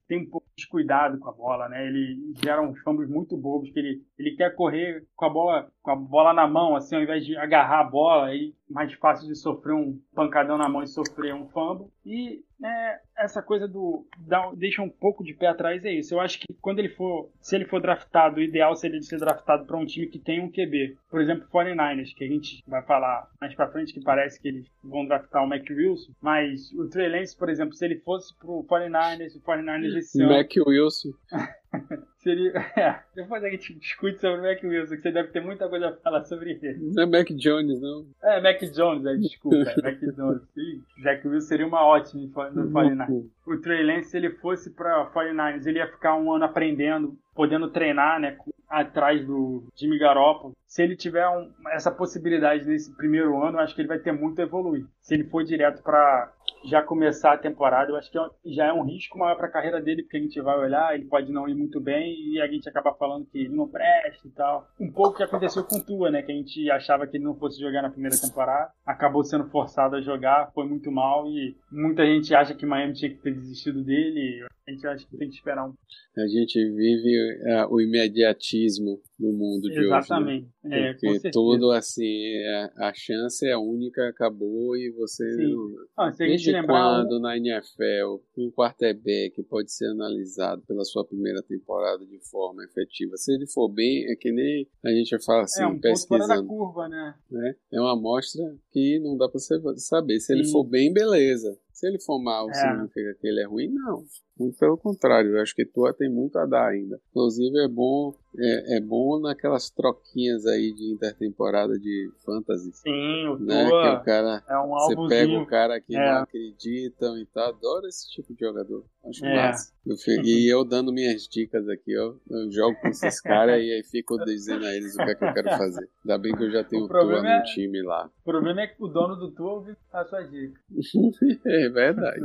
[0.06, 1.86] tem um pouco de descuidado com a bola, né?
[1.86, 5.90] Ele gera uns fumbles muito bobos, que ele, ele quer correr com a bola com
[5.90, 9.36] a bola na mão, assim, ao invés de agarrar a bola, aí mais fácil de
[9.36, 11.88] sofrer um pancadão na mão e sofrer um fumble.
[12.04, 16.14] E é, essa coisa do dá, deixa um pouco de pé atrás é isso.
[16.14, 19.18] Eu acho que quando ele for, se ele for draftado, o ideal seria ele ser
[19.18, 20.96] draftado para um time que tem um QB.
[21.10, 24.66] Por exemplo, 49ers, que a gente vai falar mais para frente, que parece que eles
[24.82, 28.64] vão draftar o Mac Wilson, mas o Trey Lance, por exemplo, se ele fosse pro
[28.64, 31.10] 49ers, o 49ers Mac Wilson.
[32.18, 32.52] Seria.
[32.76, 35.88] É, depois a gente discute sobre o Mac Wilson, que você deve ter muita coisa
[35.88, 36.78] a falar sobre ele.
[36.94, 38.06] Não é Mac Jones, não.
[38.22, 40.42] É, Mac Jones, é, desculpa, é Mac Jones.
[40.54, 43.26] Sim, Jack Wilson seria uma ótima no 49ers.
[43.46, 47.68] O Trey Lance, se ele fosse para 49ers, ele ia ficar um ano aprendendo, podendo
[47.68, 50.54] treinar, né, atrás do Jimmy Garoppolo.
[50.66, 54.40] Se ele tiver um, essa possibilidade nesse primeiro ano, acho que ele vai ter muito
[54.40, 54.86] a evoluir.
[55.00, 56.32] Se ele for direto para
[56.64, 59.50] já começar a temporada, eu acho que é já é um risco maior para a
[59.50, 62.46] carreira dele, porque a gente vai olhar, ele pode não ir muito bem e a
[62.46, 64.66] gente acaba falando que ele não presta e tal.
[64.80, 67.34] Um pouco que aconteceu com o Tua, né, que a gente achava que ele não
[67.34, 72.04] fosse jogar na primeira temporada, acabou sendo forçado a jogar, foi muito mal e muita
[72.04, 74.46] gente acha que Miami tinha que ter desistido dele.
[74.66, 75.74] A gente acha que tem que esperar um.
[76.16, 80.46] A gente vive uh, o imediatismo no mundo de Exatamente.
[80.64, 80.70] hoje.
[80.70, 80.92] Né?
[80.94, 82.34] Porque é, tudo assim,
[82.78, 85.24] a, a, chance é única, acabou e você.
[85.36, 85.68] Não...
[85.98, 92.04] Ah, Desde lembrar, quando na NFL um quarterback pode ser analisado pela sua primeira temporada
[92.06, 93.18] de forma efetiva?
[93.18, 96.46] Se ele for bem, é que nem a gente fala assim, é um pesquisando.
[96.46, 97.14] curva, né?
[97.30, 97.54] né?
[97.70, 100.18] É uma amostra que não dá para você saber.
[100.20, 100.32] Se Sim.
[100.34, 101.54] ele for bem, beleza.
[101.74, 102.54] Se ele for mal, é.
[102.54, 103.68] significa que ele é ruim?
[103.68, 104.04] Não.
[104.38, 107.00] Muito pelo contrário, eu acho que Tua tem muito a dar ainda.
[107.10, 112.72] Inclusive é bom, é, é bom naquelas troquinhas aí de intertemporada de fantasy.
[112.72, 113.68] Sim, o né?
[113.68, 115.98] Tua que o cara, é um Você pega o cara que é.
[115.98, 117.48] não acreditam e tal.
[117.50, 118.84] Adoro esse tipo de jogador.
[119.04, 119.36] Acho é.
[119.36, 119.72] massa.
[119.86, 122.14] Eu fico, e eu dando minhas dicas aqui, ó.
[122.28, 125.24] Eu jogo com esses caras e aí fico dizendo a eles o que é que
[125.24, 125.88] eu quero fazer.
[126.04, 128.10] Ainda bem que eu já tenho o Tua no é, time lá.
[128.22, 130.60] O problema é que o dono do Tua ouviu a sua dica.
[131.46, 132.20] é verdade.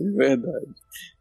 [0.10, 0.66] É verdade.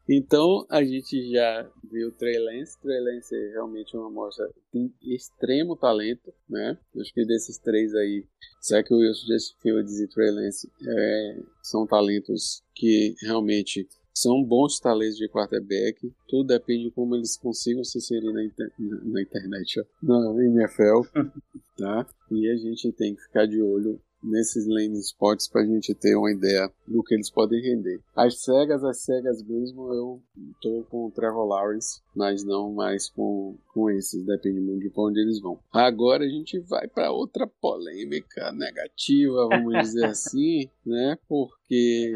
[0.07, 2.79] Então a gente já viu o Trey Lance.
[2.81, 6.77] Trey Lance é realmente uma amostra de extremo talento, né?
[6.99, 8.25] Acho que desses três aí,
[8.65, 15.17] Zach Wilson, Jesse Fields e Trey Lance é, são talentos que realmente são bons talentos
[15.17, 16.11] de quarterback.
[16.27, 21.01] Tudo depende de como eles consigam se inserir na, inter na internet, ó, na NFL,
[21.77, 22.07] tá?
[22.31, 26.15] E a gente tem que ficar de olho nesses landing spots para a gente ter
[26.15, 27.99] uma ideia do que eles podem render.
[28.15, 30.21] As cegas, as cegas mesmo, eu
[30.61, 35.19] tô com o Trevor Lawrence, mas não mais com, com esses, depende muito de onde
[35.19, 35.59] eles vão.
[35.71, 41.17] Agora a gente vai para outra polêmica negativa, vamos dizer assim, né?
[41.27, 42.13] Porque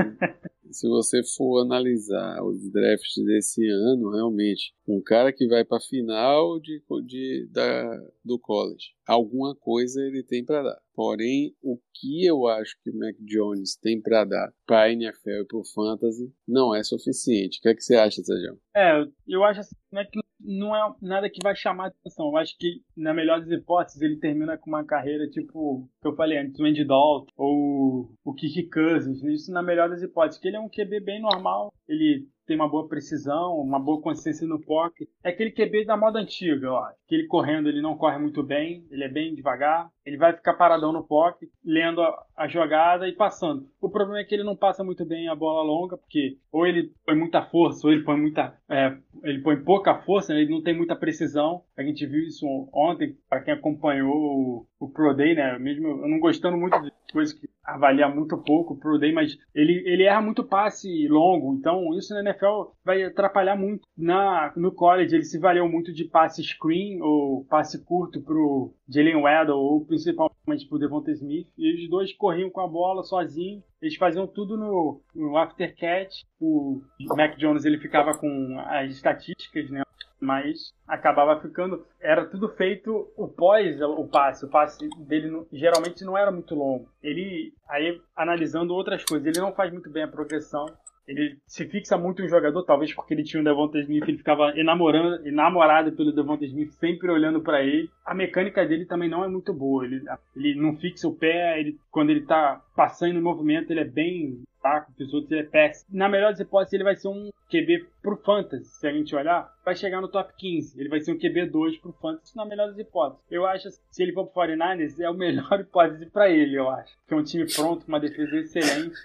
[0.73, 5.81] se você for analisar os drafts desse ano, realmente, um cara que vai para a
[5.81, 10.81] final de, de, da, do college, alguma coisa ele tem para dar.
[10.95, 15.29] Porém, o que eu acho que o Mac Jones tem para dar para a NFL
[15.29, 17.59] e para o Fantasy não é suficiente.
[17.59, 18.59] O que, é que você acha, Sérgio?
[18.75, 22.27] É, eu acho assim, é que não é nada que vai chamar atenção.
[22.27, 26.15] Eu acho que, na melhor das hipóteses, ele termina com uma carreira tipo, que eu
[26.15, 29.23] falei antes, o Andy Dalton ou o Kiki Cousins.
[29.23, 32.67] Isso na melhor das hipóteses, que ele é um QB bem normal, ele tem uma
[32.67, 35.07] boa precisão, uma boa consistência no pocket.
[35.23, 36.69] É aquele QB da moda antiga.
[37.07, 40.53] Que ele correndo, ele não corre muito bem, ele é bem devagar, ele vai ficar
[40.53, 43.67] paradão no pocket, lendo a, a, jogada e passando.
[43.81, 46.91] O problema é que ele não passa muito bem a bola longa, porque ou ele
[47.05, 48.57] põe muita força, ou ele põe muita.
[48.69, 50.41] É, ele põe pouca força, né?
[50.41, 51.63] ele não tem muita precisão.
[51.77, 55.57] A gente viu isso ontem, para quem acompanhou o, o Pro Day, né?
[55.57, 59.37] Mesmo eu não gostando muito de coisas que avalia muito pouco o Pro Day, mas
[59.55, 63.87] ele, ele erra muito passe longo, então isso na NFL vai atrapalhar muito.
[63.97, 69.21] Na, no college ele se valeu muito de passe screen ou passe curto pro Jalen
[69.21, 73.95] Waddle ou principalmente pro Devonta Smith, e os dois corriam com a bola sozinhos, eles
[73.95, 76.81] faziam tudo no, no after catch, o
[77.15, 79.83] Mac Jones ele ficava com as estatísticas, né?
[80.23, 81.85] mas acabava ficando.
[81.99, 84.45] Era tudo feito o pós o passe.
[84.45, 86.87] O passe dele geralmente não era muito longo.
[87.01, 90.65] Ele, aí analisando outras coisas, ele não faz muito bem a progressão.
[91.07, 94.57] Ele se fixa muito em jogador, talvez porque ele tinha o Devonta Smith, ele ficava
[94.57, 97.89] enamorando, enamorado pelo Devonta Smith, sempre olhando para ele.
[98.05, 99.85] A mecânica dele também não é muito boa.
[99.85, 100.01] Ele,
[100.35, 104.43] ele não fixa o pé, ele, quando ele tá passando no movimento, ele é bem
[104.63, 105.97] taco, os outros ele é péssimo.
[105.97, 109.53] Na melhor das hipóteses, ele vai ser um QB pro Fantasy, se a gente olhar,
[109.63, 110.79] vai chegar no top 15.
[110.79, 113.23] Ele vai ser um QB 2 pro Fantasy, na melhor das hipóteses.
[113.29, 116.93] Eu acho, se ele for pro 49ers, é a melhor hipótese para ele, eu acho.
[117.07, 118.95] Que é um time pronto, uma defesa excelente,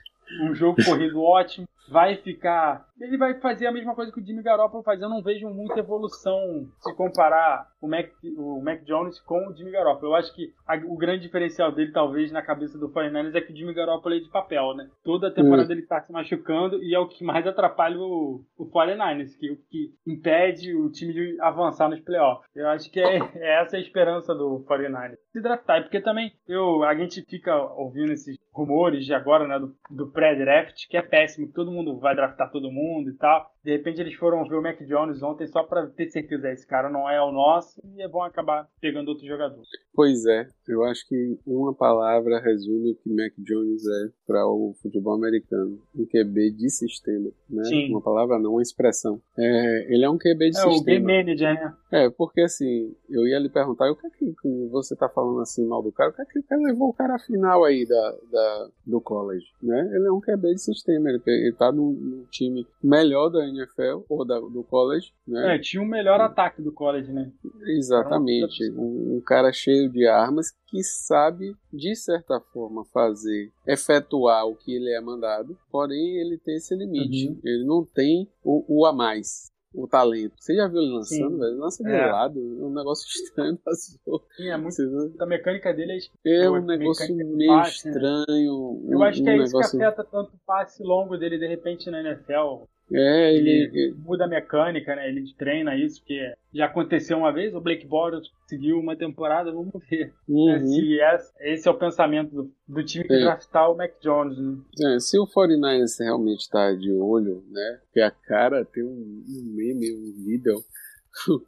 [0.43, 2.87] um jogo corrido ótimo, vai ficar.
[3.01, 5.01] Ele vai fazer a mesma coisa que o Jimmy Garoppolo faz.
[5.01, 9.71] Eu não vejo muita evolução se comparar o Mac, o Mac Jones com o Jimmy
[9.71, 10.13] Garoppolo.
[10.13, 13.53] Eu acho que a, o grande diferencial dele, talvez, na cabeça do 49ers é que
[13.53, 14.89] o Jimmy Garoppolo é de papel, né?
[15.05, 15.73] Toda a temporada hum.
[15.73, 19.95] ele tá se machucando e é o que mais atrapalha o, o 49ers, que, que
[20.07, 22.49] impede o time de avançar nos playoffs.
[22.55, 25.19] Eu acho que é, é essa a esperança do 49ers.
[25.33, 29.73] Se draftar, porque também eu, a gente fica ouvindo esses rumores de agora, né, do,
[29.89, 33.51] do pré-draft, que é péssimo, que todo mundo vai draftar todo mundo e tal.
[33.69, 36.89] De repente eles foram ver o Mac Jones ontem só para ter certeza, esse cara
[36.89, 39.63] não é o nosso e é bom acabar pegando outro jogador.
[39.93, 44.73] Pois é, eu acho que uma palavra resume o que Mac Jones é para o
[44.81, 47.65] futebol americano, um QB de sistema, né?
[47.65, 47.91] Sim.
[47.91, 49.21] Uma palavra não, uma expressão.
[49.37, 50.73] É, ele é um QB de é, sistema.
[50.73, 51.75] É o game manager, né?
[51.93, 54.35] É, porque assim, eu ia lhe perguntar, o que é que
[54.71, 56.11] você tá falando assim mal do cara?
[56.11, 59.47] O que é que, que levou o cara à final aí da, da, do college,
[59.63, 59.91] né?
[59.93, 64.05] Ele é um QB de sistema, ele, ele tá num, num time melhor da NFL
[64.09, 65.55] ou da, do college, né?
[65.55, 67.31] É, tinha o melhor ataque do college, né?
[67.67, 68.71] Exatamente.
[68.73, 74.75] Um, um, cara cheio de armas que sabe, de certa forma, fazer, efetuar o que
[74.75, 77.29] ele é mandado, porém ele tem esse limite.
[77.29, 77.41] Uhum.
[77.45, 80.35] Ele não tem o, o a mais o talento.
[80.39, 81.59] Você já viu ele lançando, velho?
[81.59, 82.07] Lança de é.
[82.07, 83.59] lado, é um negócio estranho.
[84.37, 85.23] Sim, é muito.
[85.23, 87.93] A mecânica dele é É um negócio meio passe, né?
[87.93, 88.81] estranho.
[88.83, 88.95] Né?
[88.95, 89.79] Eu acho que é um isso negócio...
[89.79, 92.65] que afeta tanto o passe longo dele de repente na NFL.
[92.93, 95.09] É, ele, ele, muda a mecânica, né?
[95.09, 96.19] Ele treina isso, que
[96.55, 100.47] já aconteceu uma vez, o Blake Bortles conseguiu uma temporada, vamos ver uhum.
[100.47, 100.67] né?
[100.67, 103.21] se esse, esse, é o pensamento do, do time que é.
[103.21, 104.57] draftar o Mac Jones, né?
[104.95, 107.81] É, se o 49ers realmente está de olho, né?
[107.85, 110.25] Porque a cara tem um, um meme, um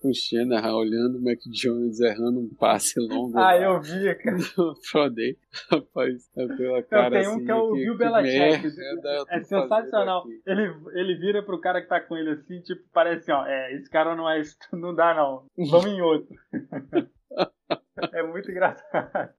[0.02, 3.38] o Shanahan olhando o Mac Jones errando um passe longo.
[3.38, 4.37] Ah, eu vi, cara.
[4.90, 5.37] Frodei.
[5.70, 8.66] Rapaz, é pela cara Tem um assim, que é o Bill Belichick.
[9.28, 10.24] É sensacional.
[10.46, 13.88] Ele, ele vira pro cara que tá com ele assim, tipo, parece, ó, é, esse
[13.90, 15.44] cara não é, não dá não.
[15.56, 16.35] Vamos em outro.
[18.12, 19.30] É muito engraçado.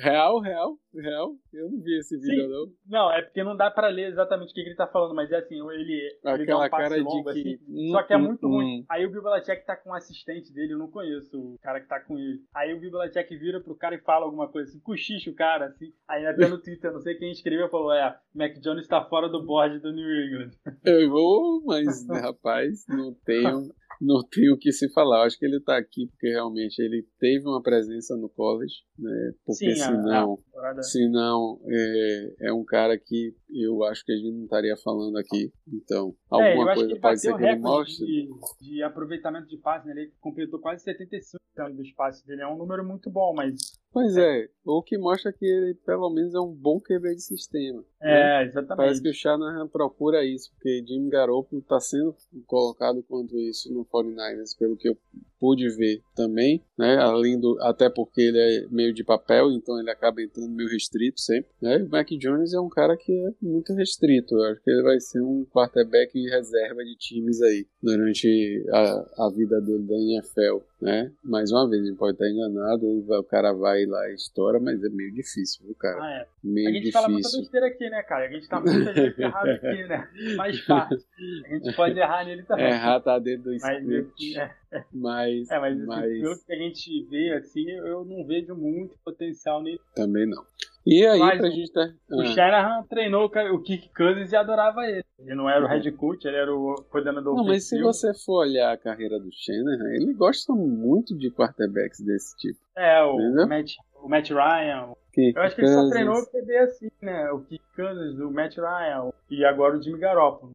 [0.00, 1.32] Real, real, real.
[1.52, 2.48] Eu não vi esse vídeo, Sim.
[2.48, 2.72] não.
[2.86, 5.36] Não, é porque não dá pra ler exatamente o que ele tá falando, mas é
[5.36, 7.54] assim, ele, ele dá um cara longo, de que...
[7.54, 8.84] assim, só que é muito hum, ruim.
[8.88, 12.00] Aí o Belichick tá com um assistente dele, eu não conheço o cara que tá
[12.00, 12.40] com ele.
[12.54, 15.92] Aí o Belichick vira pro cara e fala alguma coisa assim, cochicha o cara, assim.
[16.08, 19.44] Aí até no Twitter, não sei quem escreveu, falou, é, Mac Jones tá fora do
[19.44, 20.50] board do New England.
[20.84, 23.70] Eu vou, mas, rapaz, não tenho
[24.02, 25.24] não tem o que se falar.
[25.24, 29.32] acho que ele está aqui porque realmente ele teve uma presença no college, né?
[29.46, 34.32] Porque Sim, senão, a, senão é, é, um cara que eu acho que a gente
[34.32, 35.52] não estaria falando aqui.
[35.72, 38.04] Então, é, alguma é, coisa pode ser que ele mostre.
[38.04, 38.28] De,
[38.60, 39.94] de aproveitamento de passe, né?
[39.96, 42.42] ele completou quase 75% dos passes dele.
[42.42, 43.54] É um número muito bom, mas
[43.92, 47.84] Pois é, o que mostra que ele pelo menos é um bom QB de sistema.
[48.00, 48.76] É, exatamente.
[48.76, 53.84] Parece que o Shanahan procura isso, porque Jimmy Garoppolo está sendo colocado quanto isso no
[53.84, 54.96] 49ers, pelo que eu
[55.42, 56.98] pude ver também, né?
[56.98, 61.20] Além do, até porque ele é meio de papel, então ele acaba entrando meio restrito
[61.20, 61.50] sempre.
[61.60, 61.80] Né?
[61.80, 64.36] E o Mac Jones é um cara que é muito restrito.
[64.36, 69.30] Eu acho que ele vai ser um quarterback reserva de times aí durante a, a
[69.36, 71.10] vida dele da NFL, né?
[71.24, 74.88] Mais uma vez, ele pode estar enganado, o cara vai lá e estoura, mas é
[74.90, 75.98] meio difícil, viu, cara?
[76.00, 76.26] Ah, é.
[76.44, 77.00] Meio a gente difícil.
[77.00, 78.26] fala muita besteira aqui, né, cara?
[78.26, 80.08] A gente tá muita gente errado aqui, né?
[80.36, 81.04] Faz parte.
[81.46, 82.66] A gente pode errar nele também.
[82.66, 84.38] Errar tá dentro do Mas, script.
[84.38, 84.61] é,
[84.92, 88.96] Mas, é, mas, mas assim, pelo que a gente vê, assim, eu não vejo muito
[89.04, 89.80] potencial nele.
[89.94, 90.42] também não.
[90.84, 91.88] E aí, Mas pra o- gente tá.
[92.10, 95.04] O Ah, Shanahan treinou o Kirk Cousins e adorava ele.
[95.18, 98.40] Ele não era o head coach, ele era o coordenador Não, mas se você for
[98.40, 102.58] olhar a carreira do Shanahan, ele gosta muito de quarterbacks desse tipo.
[102.76, 103.46] É, o Entendeu?
[103.46, 104.92] Matt, o Matt Ryan.
[105.12, 107.30] Que Eu acho que ele só treinou o QB assim, né?
[107.30, 110.50] O Kirk Cousins, o Matt Ryan e agora o Jimmy Garoppolo.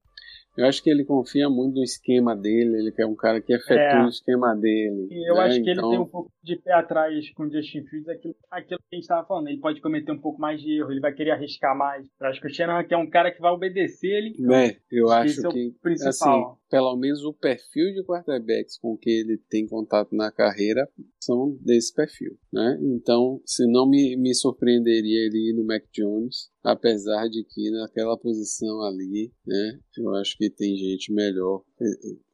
[0.58, 3.76] Eu acho que ele confia muito no esquema dele, ele quer um cara que efetua
[3.78, 4.04] É.
[4.06, 5.08] o esquema dele.
[5.12, 5.42] E eu né?
[5.42, 8.36] acho que então, ele tem um pouco de pé atrás com o Justin Fields, aquilo,
[8.50, 9.50] aquilo que a gente estava falando.
[9.50, 12.08] Ele pode cometer um pouco mais de erro, ele vai querer arriscar mais.
[12.20, 14.34] Eu acho que o Shanahan que é um cara que vai obedecer ele.
[14.40, 16.10] né, eu acho Esse é o que principal.
[16.10, 20.88] assim, pelo menos o perfil de quarterbacks com que ele tem contato na carreira
[21.20, 22.78] são desse perfil, né?
[22.82, 28.18] Então, se não me, me surpreenderia ele ir no Mac Jones, apesar de que naquela
[28.18, 31.64] posição ali, né, eu acho que tem gente melhor.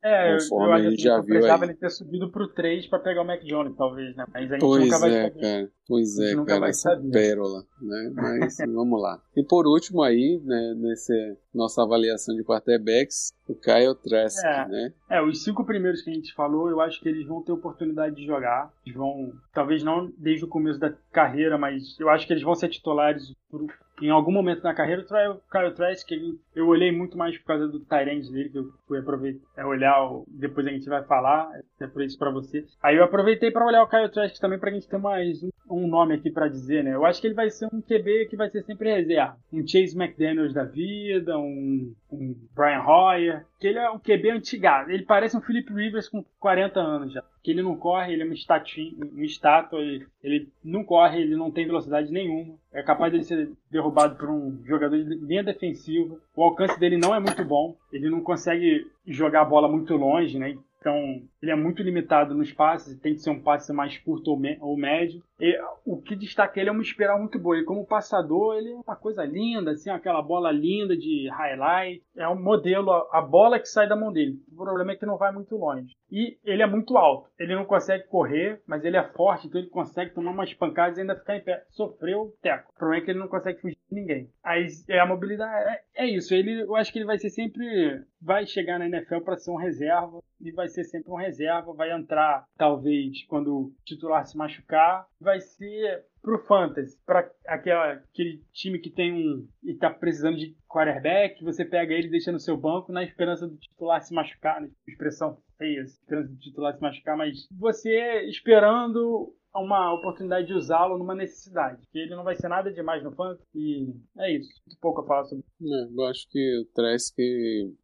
[0.03, 1.69] É, eu, Conforme eu a acho gente assim, já eu viu precisava aí.
[1.69, 4.25] ele ter subido pro 3 pra pegar o Mac Jones, talvez, né?
[4.33, 5.39] Mas a gente Pois nunca vai é, saber.
[5.41, 5.69] cara.
[5.87, 7.11] Pois A é, nunca cara, vai essa saber.
[7.11, 8.11] pérola, né?
[8.13, 9.21] Mas vamos lá.
[9.35, 11.13] E por último aí, né, nessa
[11.53, 14.67] nossa avaliação de quarterbacks, o Kyle Trask, É.
[14.67, 14.93] né?
[15.09, 18.15] É, os cinco primeiros que a gente falou, eu acho que eles vão ter oportunidade
[18.15, 18.71] de jogar.
[18.85, 22.55] Eles vão, talvez não desde o começo da carreira, mas eu acho que eles vão
[22.55, 23.67] ser titulares por-
[24.01, 25.03] em algum momento na carreira.
[25.03, 28.71] O Kyle Trask, ele- eu olhei muito mais por causa do Tyrande dele, que eu
[28.87, 32.65] fui aproveitar, é, olhar, o- depois a gente vai falar, é por isso pra você.
[32.81, 35.87] Aí eu aproveitei pra olhar o Kyle Trask também pra gente ter mais um, um
[35.87, 36.95] nome aqui pra dizer, né?
[36.95, 39.37] Eu acho que ele vai ser um QB que vai ser sempre reserva.
[39.51, 44.89] Um Chase McDaniels da vida, um, um Brian Hoyer, que ele é um QB antigado.
[44.91, 47.23] Ele parece um Philip Rivers com 40 anos já.
[47.43, 51.35] Que ele não corre, ele é uma, estati, uma estátua, ele, ele não corre, ele
[51.35, 52.55] não tem velocidade nenhuma.
[52.71, 56.17] É capaz de ser derrubado por um jogador de linha defensiva.
[56.35, 57.75] O alcance dele não é muito bom.
[57.91, 60.57] Ele não consegue jogar a bola muito longe, né?
[60.83, 64.41] Então, ele é muito limitado nos passes, tem que ser um passe mais curto ou,
[64.59, 65.23] ou médio.
[65.39, 67.57] E, o que destaca ele é uma espiral muito boa.
[67.57, 72.03] E como passador, ele é uma coisa linda, assim, aquela bola linda de highlight.
[72.17, 74.37] É um modelo, a, a bola que sai da mão dele.
[74.51, 75.93] O problema é que não vai muito longe.
[76.11, 77.29] E ele é muito alto.
[77.39, 81.01] Ele não consegue correr, mas ele é forte, então ele consegue tomar umas pancadas e
[81.01, 81.63] ainda ficar em pé.
[81.69, 82.71] Sofreu teco.
[82.71, 84.29] O problema é que ele não consegue fugir ninguém.
[84.43, 85.69] Aí é a mobilidade.
[85.69, 86.33] É, é isso.
[86.33, 88.03] Ele, eu acho que ele vai ser sempre.
[88.21, 90.21] Vai chegar na NFL para ser um reserva.
[90.41, 91.73] E vai ser sempre um reserva.
[91.73, 95.07] Vai entrar, talvez, quando o titular se machucar.
[95.19, 101.43] Vai ser pro fantasy, para aquele time que tem um e tá precisando de quarterback,
[101.43, 104.69] você pega ele e deixa no seu banco na esperança do titular se machucar, né?
[104.87, 111.15] expressão feia, esperança do titular se machucar, mas você esperando uma oportunidade de usá-lo numa
[111.15, 115.01] necessidade, que ele não vai ser nada demais no fantasy e é isso, muito pouco
[115.01, 117.15] a falar sobre É, eu acho que o Trask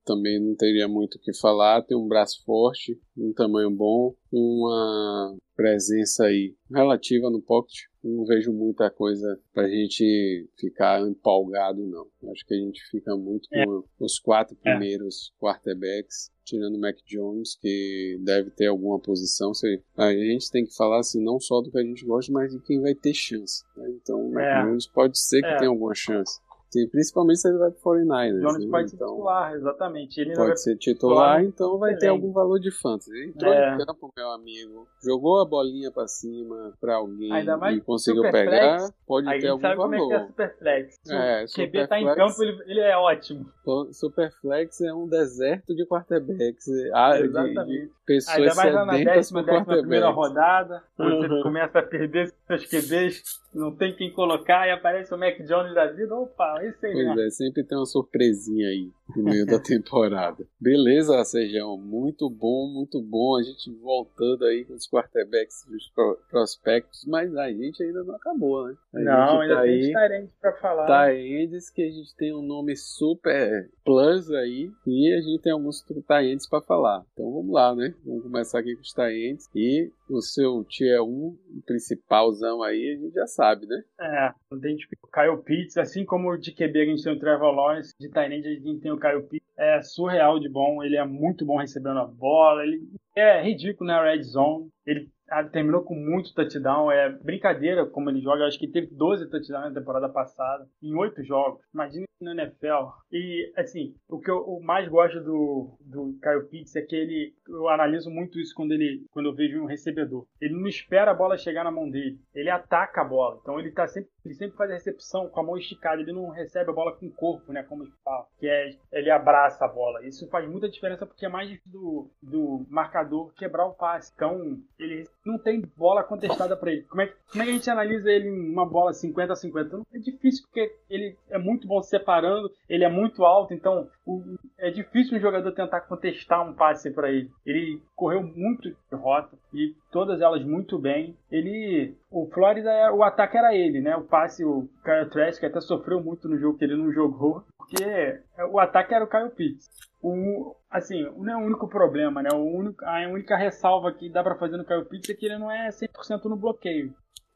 [0.05, 5.37] também não teria muito o que falar, tem um braço forte, um tamanho bom, uma
[5.55, 7.75] presença aí relativa no pocket.
[8.01, 12.07] Não vejo muita coisa pra gente ficar empolgado, não.
[12.31, 17.55] Acho que a gente fica muito com os quatro primeiros quarterbacks, tirando o Mac Jones,
[17.55, 19.51] que deve ter alguma posição.
[19.97, 22.59] A gente tem que falar assim, não só do que a gente gosta, mas de
[22.59, 23.63] quem vai ter chance.
[23.77, 23.89] né?
[24.01, 24.63] Então, o Mac É.
[24.63, 25.57] Jones pode ser que É.
[25.57, 26.39] tenha alguma chance.
[26.71, 28.39] Sim, principalmente se ele vai pro 49ers.
[28.41, 28.71] Jones né?
[28.71, 30.21] pode ser então, titular, exatamente.
[30.21, 33.25] Ele Pode ser titular, então vai ter algum valor de fantasy.
[33.29, 33.75] Entrou É.
[33.75, 34.87] em campo, meu amigo.
[35.03, 37.31] Jogou a bolinha pra cima pra alguém
[37.75, 40.27] e conseguiu pegar, pode Aí ter algum sabe como é que é valor.
[40.27, 40.99] Superflex.
[41.09, 43.45] É, o QB tá em campo, ele, ele é ótimo.
[43.91, 46.67] Superflex é um deserto de quarterbacks.
[46.93, 47.91] ah, de- De, Exatamente.
[48.05, 51.43] pessoas Ainda mais lá na décima, décima primeira rodada, você Uhum.
[51.43, 55.87] começa a perder seus QBs, não tem quem colocar e aparece o Mac Jones da
[55.87, 56.15] vida.
[56.15, 60.45] Opa, esse aí Pois é, sempre tem uma surpresinha aí no meio da temporada.
[60.59, 61.77] Beleza, Sejão?
[61.77, 63.37] Muito bom, muito bom.
[63.37, 68.15] A gente voltando aí com os quarterbacks dos pro- prospectos, mas a gente ainda não
[68.15, 68.75] acabou, né?
[68.93, 70.85] A Não, ainda tá tem diferente pra falar.
[70.85, 75.83] Taendes, que a gente tem um nome super plus aí, e a gente tem alguns
[76.07, 77.03] Taendes para falar.
[77.13, 77.93] Então vamos lá, né?
[78.05, 79.49] Vamos começar aqui com os Taendes.
[79.55, 83.83] E o seu tier 1 principalzão aí, a gente já sabe, né?
[83.99, 84.33] É,
[84.75, 88.09] tipo, o Kyle Pitts, assim como de QB a gente tem o Trevor Lawrence, de
[88.09, 91.57] Tyrande a gente tem o Kyle Pitts, é surreal de bom, ele é muito bom
[91.57, 92.81] recebendo a bola, ele
[93.15, 96.91] é ridículo na red zone, ele ah, terminou com muito touchdown.
[96.91, 98.41] É brincadeira como ele joga.
[98.41, 101.61] Eu acho que teve 12 touchdowns na temporada passada, em 8 jogos.
[101.73, 102.89] Imagina no NFL.
[103.11, 107.33] E, assim, o que eu mais gosto do, do Kyle Pitts é que ele.
[107.47, 110.25] Eu analiso muito isso quando, ele, quando eu vejo um recebedor.
[110.39, 112.19] Ele não espera a bola chegar na mão dele.
[112.33, 113.39] Ele ataca a bola.
[113.41, 114.09] Então ele tá sempre.
[114.23, 116.01] Ele sempre faz a recepção com a mão esticada.
[116.01, 117.63] Ele não recebe a bola com o corpo, né?
[117.63, 118.27] Como fala.
[118.39, 118.69] Que é.
[118.91, 120.05] Ele abraça a bola.
[120.05, 124.11] Isso faz muita diferença porque é mais do, do marcador quebrar o passe.
[124.13, 126.83] Então, ele não tem bola contestada para ele.
[126.83, 129.67] Como é, como é que a gente analisa ele em uma bola 50 a 50?
[129.67, 133.87] Então, é difícil porque ele é muito bom se separando, ele é muito alto, então
[134.05, 134.23] o,
[134.57, 137.29] é difícil um jogador tentar contestar um passe para ele.
[137.45, 141.15] Ele correu muito de rota e todas elas muito bem.
[141.31, 143.95] Ele, o Flórida, é, o ataque era ele, né?
[143.95, 148.19] O passe, o Kyle Trask até sofreu muito no jogo que ele não jogou, porque
[148.51, 149.69] o ataque era o Kyle Pitts.
[150.01, 152.29] O, assim, não é o único problema, né?
[152.33, 155.37] O único, a única ressalva que dá para fazer no Kyle Pitts é que ele
[155.37, 156.93] não é 100% no bloqueio.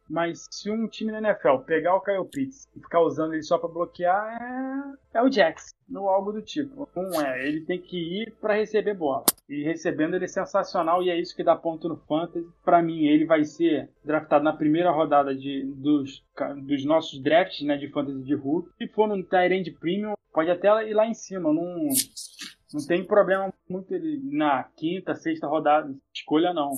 [0.09, 3.57] Mas se um time na NFL pegar o Kyle Pitts e ficar usando ele só
[3.57, 4.41] para bloquear,
[5.13, 6.87] é, é o Jax, ou algo do tipo.
[6.95, 9.23] Um é, ele tem que ir para receber bola.
[9.47, 12.47] E recebendo ele é sensacional e é isso que dá ponto no Fantasy.
[12.63, 16.23] Para mim, ele vai ser draftado na primeira rodada de, dos,
[16.63, 18.69] dos nossos drafts né, de Fantasy de Hulk.
[18.77, 21.53] Se for no Tyrande Premium, pode até ir lá em cima.
[21.53, 21.89] Não,
[22.73, 25.93] não tem problema muito ele na quinta, sexta rodada.
[26.13, 26.71] Escolha não.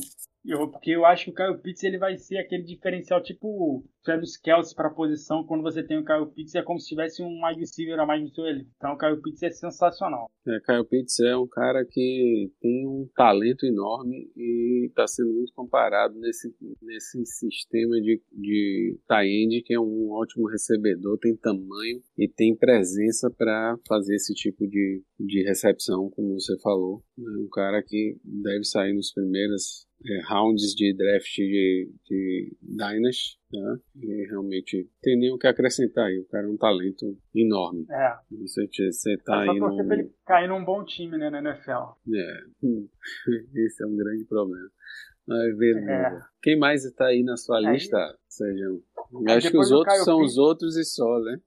[0.48, 4.38] Eu, porque eu acho que o Kyle Pitts ele vai ser aquele diferencial tipo Travis
[4.38, 7.44] Kelsey para a posição, quando você tem o Kyle Pitts, é como se tivesse um
[7.44, 8.70] wide receiver a mais no seu elenco.
[8.78, 10.28] Então o Kyle Pitts é sensacional.
[10.48, 15.52] É, Kyle Pitts é um cara que tem um talento enorme e está sendo muito
[15.54, 22.28] comparado nesse, nesse sistema de, de tie-end, que é um ótimo recebedor, tem tamanho e
[22.28, 27.02] tem presença para fazer esse tipo de, de recepção, como você falou.
[27.18, 33.40] É um cara que deve sair nos primeiros é, rounds de draft de, de Dynasty
[33.62, 33.78] né?
[33.96, 36.20] E realmente tem nem o que acrescentar aí.
[36.20, 37.86] O cara é um talento enorme.
[37.90, 38.18] É.
[38.42, 39.88] Você, você tá é só aí num...
[39.88, 41.96] pra ele cair num bom time, né, na NFL.
[42.14, 42.40] É.
[43.66, 44.70] Esse é um grande problema.
[45.28, 45.92] Mas beleza.
[45.92, 46.20] É.
[46.42, 47.74] Quem mais está aí na sua aí...
[47.74, 47.98] lista,
[48.28, 48.84] Sérgio?
[49.28, 50.32] Acho que os outros são Pitts...
[50.32, 51.40] os outros e só, né?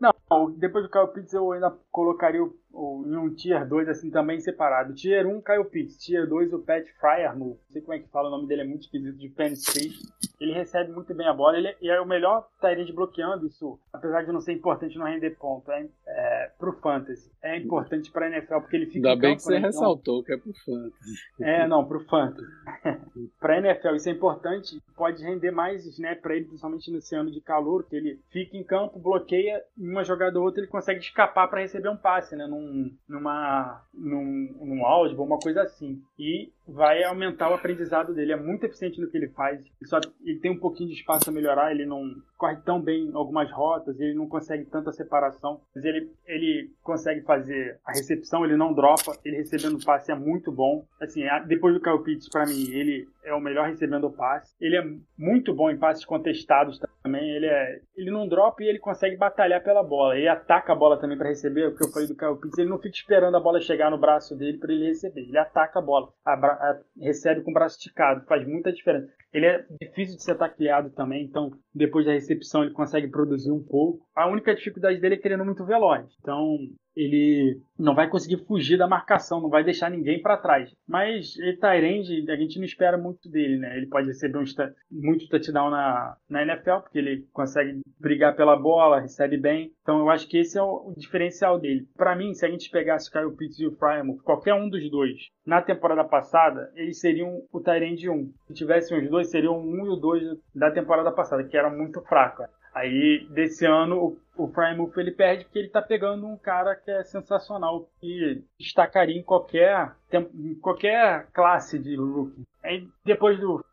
[0.00, 4.10] Não, depois do Kyle Pitts eu ainda colocaria o, o, em um Tier 2 assim
[4.10, 4.94] também separado.
[4.94, 5.98] Tier 1, Kyle Pitts.
[5.98, 8.64] Tier 2, o Pat Fryer, não sei como é que fala, o nome dele é
[8.64, 10.00] muito esquisito, de Penn State
[10.42, 14.32] ele recebe muito bem a bola, ele, é o melhor Tyrande bloqueando isso, apesar de
[14.32, 17.30] não ser importante no render ponto, é, é pro Fantasy.
[17.42, 19.58] É importante pra NFL, porque ele fica Ainda bem campo, que você né?
[19.58, 21.16] Então ressaltou que é pro Fantasy.
[21.40, 22.50] É, não, pro Fantasy.
[23.38, 27.40] pra NFL isso é importante, pode render mais snap pra ele, principalmente nesse ano de
[27.40, 31.60] calor, que ele fica em campo, bloqueia, uma jogada ou outra ele consegue escapar para
[31.60, 32.61] receber um passe, né, num,
[33.08, 36.02] numa, num, num álgebra, uma coisa assim.
[36.18, 38.32] E vai aumentar o aprendizado dele.
[38.32, 39.60] É muito eficiente no que ele faz.
[39.60, 41.70] Ele, só, ele tem um pouquinho de espaço a melhorar.
[41.70, 43.98] Ele não corre tão bem em algumas rotas.
[44.00, 45.60] Ele não consegue tanta separação.
[45.74, 48.44] Mas ele, ele consegue fazer a recepção.
[48.44, 49.16] Ele não dropa.
[49.24, 50.86] Ele recebendo passe é muito bom.
[51.00, 54.54] Assim, depois do Kyle Pitts, para mim, ele é o melhor recebendo passe.
[54.60, 54.84] Ele é
[55.18, 57.28] muito bom em passes contestados também.
[57.30, 60.16] Ele, é, ele não dropa e ele consegue batalhar pela bola.
[60.16, 61.68] Ele ataca a bola também para receber.
[61.68, 63.98] O que eu falei do Kyle Pitts, ele não fica esperando a bola chegar no
[63.98, 65.22] braço dele para ele receber.
[65.22, 66.08] Ele ataca a bola.
[66.24, 68.24] A, a, recebe com o braço esticado.
[68.26, 69.12] Faz muita diferença.
[69.32, 73.62] Ele é difícil de ser tacleado também, então depois da recepção ele consegue produzir um
[73.62, 74.06] pouco.
[74.14, 76.06] A única dificuldade dele é que ele é muito veloz.
[76.20, 76.58] Então
[76.96, 80.72] ele não vai conseguir fugir da marcação, não vai deixar ninguém para trás.
[80.86, 83.76] Mas ele Tyrande, a gente não espera muito dele, né?
[83.76, 84.44] Ele pode receber um
[84.90, 89.72] muito touchdown na, na NFL, porque ele consegue brigar pela bola, recebe bem.
[89.82, 91.86] Então eu acho que esse é o, o diferencial dele.
[91.96, 94.90] Para mim, se a gente pegasse o Kyle Pitts e o Frymouth, qualquer um dos
[94.90, 98.32] dois, na temporada passada, eles seriam o Tyrande 1.
[98.46, 100.22] Se tivessem os dois, seriam o 1 e o 2
[100.54, 102.44] da temporada passada, que era muito fraco.
[102.74, 107.02] Aí, desse ano, o, Frymouth ele perde porque ele tá pegando um cara que é
[107.04, 109.94] sensacional, que destacaria em qualquer,
[110.34, 112.46] em qualquer classe de rookie.
[112.62, 113.64] Aí, depois do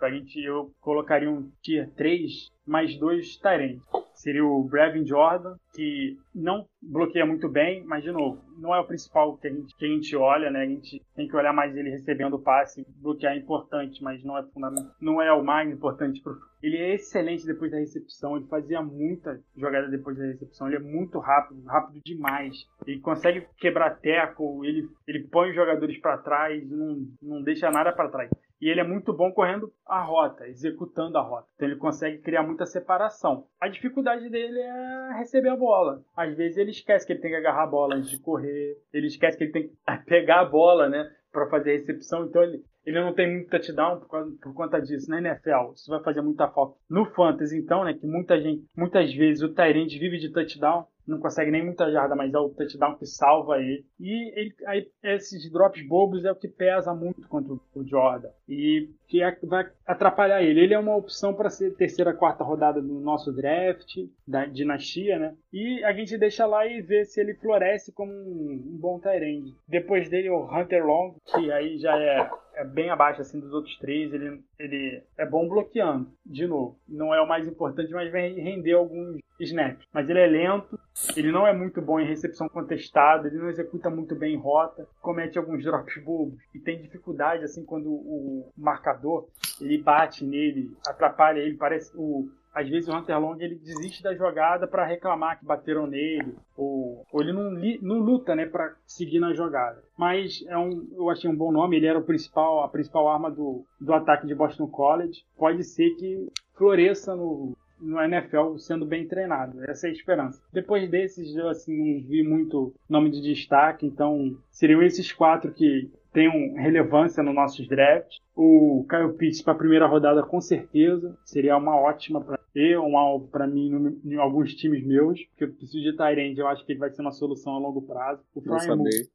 [0.00, 3.82] A gente, eu colocaria um tier 3 mais dois Tyrants.
[4.14, 8.86] Seria o Brevin Jordan, que não bloqueia muito bem, mas de novo, não é o
[8.86, 10.62] principal que a gente, que a gente olha, né?
[10.62, 14.36] A gente tem que olhar mais ele recebendo o passe, bloquear é importante, mas não
[14.36, 18.46] é fundamental, não é o mais importante pro ele é excelente depois da recepção, ele
[18.46, 22.66] fazia muita jogada depois da recepção, ele é muito rápido, rápido demais.
[22.84, 27.92] Ele consegue quebrar teco, ele, ele põe os jogadores para trás, não, não deixa nada
[27.92, 28.30] para trás.
[28.60, 31.48] E ele é muito bom correndo a rota, executando a rota.
[31.54, 33.46] Então ele consegue criar muita separação.
[33.60, 36.02] A dificuldade dele é receber a bola.
[36.16, 39.06] Às vezes ele esquece que ele tem que agarrar a bola antes de correr, ele
[39.06, 39.74] esquece que ele tem que
[40.06, 41.08] pegar a bola, né?
[41.32, 44.80] para fazer a recepção, então ele, ele não tem muito touchdown por, causa, por conta
[44.80, 45.10] disso.
[45.10, 46.76] Na NFL, isso vai fazer muita falta.
[46.88, 51.18] No Fantasy, então, né, que muita gente, muitas vezes o Tyrande vive de touchdown, não
[51.18, 53.84] consegue nem muita jarda, mas é o touchdown que salva ele.
[53.98, 58.28] E ele, aí, esses drops bobos é o que pesa muito contra o Jordan.
[58.48, 60.60] E que vai atrapalhar ele.
[60.60, 63.96] Ele é uma opção para ser terceira, quarta rodada do nosso draft,
[64.26, 65.34] da dinastia, né?
[65.52, 69.54] E a gente deixa lá e vê se ele floresce como um, um bom Tyrande.
[69.66, 73.76] Depois dele, o Hunter Long, que aí já é é bem abaixo assim dos outros
[73.78, 74.12] três.
[74.12, 76.78] Ele, ele é bom bloqueando, de novo.
[76.88, 79.86] Não é o mais importante, mas vai render alguns snaps.
[79.92, 80.78] Mas ele é lento,
[81.16, 84.86] ele não é muito bom em recepção contestada, ele não executa muito bem em rota,
[85.00, 89.28] comete alguns drops bobos e tem dificuldade assim quando o marcador
[89.60, 94.14] ele bate nele, atrapalha ele, parece o às vezes o Hunter Long ele desiste da
[94.14, 98.74] jogada para reclamar que bateram nele, ou, ou ele não, li, não luta né, para
[98.86, 99.82] seguir na jogada.
[99.96, 103.30] Mas é um, eu achei um bom nome, ele era o principal, a principal arma
[103.30, 105.22] do, do ataque de Boston College.
[105.36, 109.62] Pode ser que floresça no, no NFL sendo bem treinado.
[109.64, 110.42] Essa é a esperança.
[110.52, 115.90] Depois desses, eu assim, não vi muito nome de destaque, então seriam esses quatro que
[116.12, 118.18] tenham relevância no nossos drafts.
[118.34, 122.96] O Kyle Pitts para a primeira rodada, com certeza, seria uma ótima para eu, um
[122.96, 126.64] alvo para mim no, em alguns times meus, porque eu preciso de Tyrande, eu acho
[126.64, 128.22] que ele vai ser uma solução a longo prazo.
[128.34, 129.08] O saber.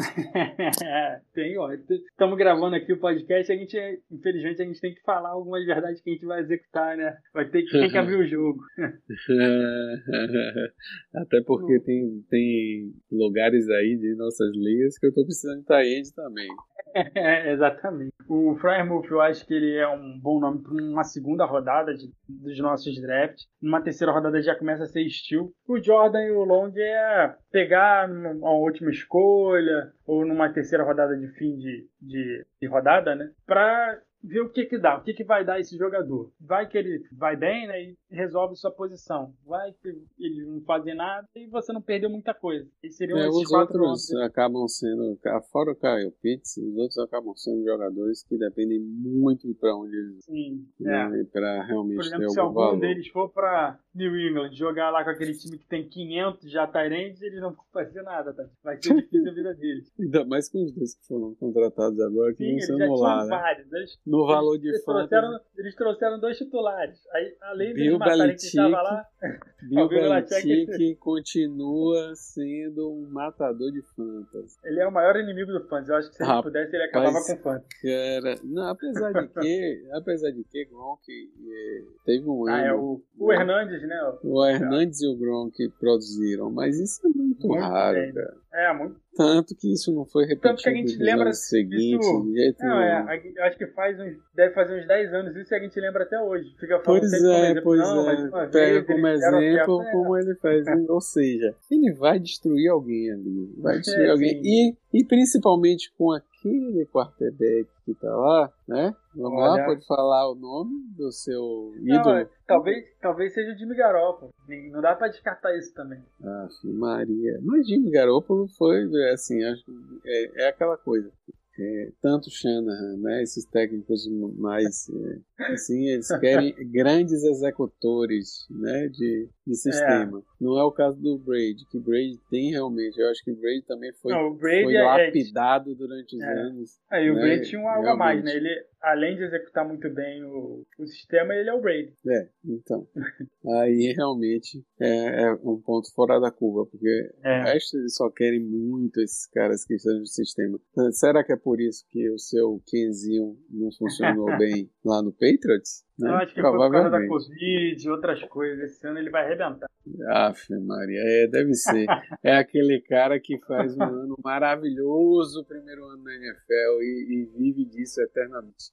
[1.34, 1.70] tem, ó.
[1.72, 3.76] Estamos gravando aqui o podcast, a gente,
[4.10, 7.16] infelizmente, a gente tem que falar algumas verdades que a gente vai executar, né?
[7.32, 8.60] Vai ter que, tem que abrir o jogo.
[11.14, 16.14] Até porque tem, tem lugares aí de nossas ligas que eu tô precisando de Tyrande
[16.14, 16.48] também.
[17.14, 18.12] É, exatamente.
[18.28, 22.10] O Fryermuth, eu acho que ele é um bom nome para uma segunda rodada de,
[22.28, 23.46] dos nossos drafts.
[23.62, 25.52] Numa terceira rodada já começa a ser estilo.
[25.68, 31.28] O Jordan e o Long é pegar uma última escolha ou numa terceira rodada de
[31.28, 33.30] fim de, de, de rodada, né?
[33.46, 36.30] Para ver o que que dá, o que que vai dar esse jogador.
[36.40, 39.32] Vai que ele vai bem, né, e resolve sua posição.
[39.46, 42.68] Vai que ele não fazer nada e você não perdeu muita coisa.
[42.82, 45.18] E seriam é, os outros acabam sendo,
[45.50, 50.24] fora o Kyle Pitts, os outros acabam sendo jogadores que dependem muito para onde eles
[50.24, 51.24] Sim, né, é.
[51.24, 52.80] para realmente Por exemplo, ter se algum valor.
[52.80, 57.20] deles for para New England jogar lá com aquele time que tem 500 já Tyrants,
[57.22, 58.44] eles não vão fazer nada, tá?
[58.62, 59.92] Vai ser difícil a vida deles.
[59.98, 63.26] Ainda mais com os dois que foram contratados agora, que Sim, vão ser né?
[63.28, 63.72] vários.
[63.72, 65.08] Eles, No valor de eles, fantasy.
[65.08, 66.98] trouxeram, eles trouxeram dois titulares.
[67.12, 69.06] Aí, além Bill de matarem quem estava lá,
[69.68, 74.58] Bill o Belichick- continua sendo um matador de fantasy.
[74.64, 75.88] ele é o maior inimigo do fãs.
[75.88, 77.62] Eu acho que se ele pudesse, ele acabava com o fãs.
[77.82, 83.02] Cara, não, apesar de que, apesar de que Gronk eh, teve um Ah, é ano,
[83.18, 84.12] o, o Hernandes, né?
[84.24, 88.12] o Hernandes e o Gronk produziram, mas isso é muito, Muito raro, bem.
[88.12, 88.34] cara.
[88.52, 88.96] É, muito.
[89.16, 92.92] Tanto que isso não foi repetido Tanto que a gente lembra de jeito Não, é,
[92.92, 96.02] a- acho que faz uns, deve fazer uns 10 anos isso e a gente lembra
[96.02, 96.52] até hoje.
[96.58, 97.16] Fica falando Pois é,
[97.50, 98.46] exemplo, pois é.
[98.48, 99.92] Pega como exemplo é.
[99.92, 100.64] como ele faz.
[100.88, 103.54] Ou seja, ele vai destruir alguém ali.
[103.58, 104.42] Vai destruir É, alguém.
[104.42, 104.76] sim.
[104.94, 108.94] E, e principalmente com aquele quarterback que tá lá, né?
[109.14, 109.64] Vamos lá, Olha.
[109.66, 112.16] pode falar o nome do seu Não, ídolo.
[112.16, 114.32] é, talvez, talvez seja o Jimmy Garoppolo.
[114.70, 116.02] Não dá pra descartar isso também.
[116.22, 117.38] Aff, Maria.
[117.42, 119.64] Mas Jimmy Garoppolo foi, assim, acho
[120.04, 121.10] é, é aquela coisa.
[121.58, 129.28] É, tanto Shanahan, né, esses técnicos mais, é, assim, eles querem grandes executores, né, de,
[129.50, 130.22] de sistema.
[130.40, 133.92] Não é o caso do Brady, que Brady tem realmente, eu acho que Brady também
[134.00, 136.32] foi, Não, o Brady foi é- lapidado durante os É.
[136.32, 136.78] anos.
[136.90, 138.34] Aí o né, Brady tinha um algo a mais, né?
[138.34, 138.48] Ele,
[138.80, 141.92] além de executar muito bem o, o sistema, ele é o Brady.
[142.08, 142.86] É, então.
[143.60, 147.42] Aí realmente é, é um ponto fora da curva, porque O É.
[147.52, 150.58] resto eles só querem muito esses caras que estão no sistema.
[150.92, 155.84] Será que é por isso que o seu Kenzinho não funcionou bem lá no Patriots?
[155.98, 156.08] Né?
[156.08, 157.06] Eu acho que foi por causa da.
[157.06, 158.70] Covid e outras coisas.
[158.72, 159.70] Esse ano ele vai arrebentar.
[160.08, 161.86] Aff, Maria, é, deve ser.
[162.22, 167.64] É aquele cara que faz um ano maravilhoso, primeiro ano na NFL, e, e vive
[167.64, 168.72] disso eternamente.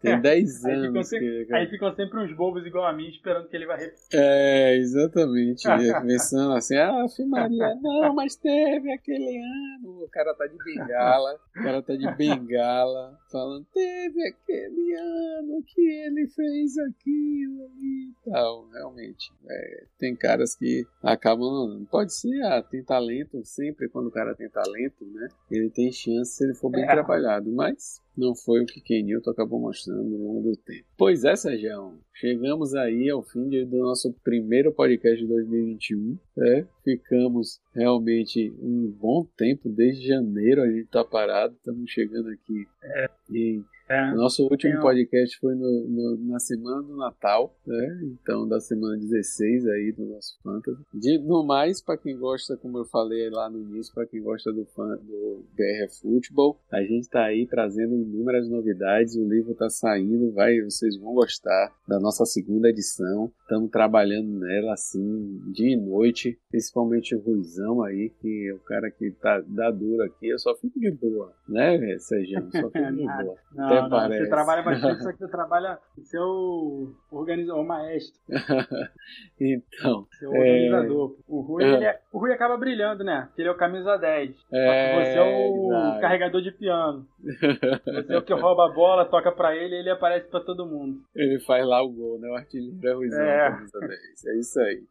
[0.00, 0.76] Tem 10 anos.
[0.76, 3.66] Aí ficam, sempre, que, aí ficam sempre uns bobos igual a mim esperando que ele
[3.66, 4.06] vai repetir.
[4.12, 5.62] É, exatamente.
[6.02, 10.04] Pensando assim, ah, Maria, não, mas teve aquele ano.
[10.04, 15.80] O cara tá de bengala, o cara tá de bengala, falando, teve aquele ano que
[15.80, 18.68] ele fez aquilo e tal.
[18.72, 21.86] Realmente, é, tem caras que acabam.
[21.90, 25.28] Pode ser, ah, tem talento, sempre quando o cara tem talento, né?
[25.50, 26.86] Ele tem chance se ele for bem é.
[26.86, 30.86] trabalhado, mas não foi o que Kenilton acabou mostrando ao longo do tempo.
[30.96, 36.18] Pois é, Sérgio, chegamos aí ao fim do nosso primeiro podcast de 2021.
[36.36, 36.66] Né?
[36.82, 43.10] Ficamos realmente um bom tempo, desde janeiro a gente está parado, estamos chegando aqui é.
[43.30, 48.00] em é, Nosso último podcast foi no, no, na semana do Natal, né?
[48.20, 50.82] Então, da semana 16 aí do nosso Fantasy.
[50.92, 54.52] De, no mais, para quem gosta, como eu falei lá no início, para quem gosta
[54.52, 59.14] do, fan, do BR Futebol, a gente tá aí trazendo inúmeras novidades.
[59.14, 63.30] O livro tá saindo, vai, vocês vão gostar da nossa segunda edição.
[63.42, 68.90] Estamos trabalhando nela assim, dia e noite, principalmente o Ruizão aí, que é o cara
[68.90, 70.28] que tá dá duro aqui.
[70.28, 72.48] Eu só fico de boa, né, Sérgio?
[72.50, 73.36] Só fico de boa.
[73.82, 74.24] Não, não, parece.
[74.24, 78.20] Você trabalha bastante, só que você trabalha ser o organizador, o maestro.
[79.40, 80.06] então.
[80.18, 81.16] Ser o organizador.
[81.18, 81.22] É...
[81.28, 81.84] O, Rui, é...
[81.84, 82.00] É...
[82.12, 83.24] o Rui acaba brilhando, né?
[83.26, 84.36] Porque ele é o camisa 10.
[84.52, 85.04] É...
[85.04, 86.00] Você é o Exato.
[86.00, 87.06] carregador de piano.
[87.24, 90.66] Você é o que rouba a bola, toca pra ele e ele aparece pra todo
[90.66, 91.00] mundo.
[91.14, 92.28] Ele faz lá o gol, né?
[92.28, 93.50] O artilheiro é Ruizão, é.
[93.50, 94.26] camisa 10.
[94.26, 94.82] É isso aí.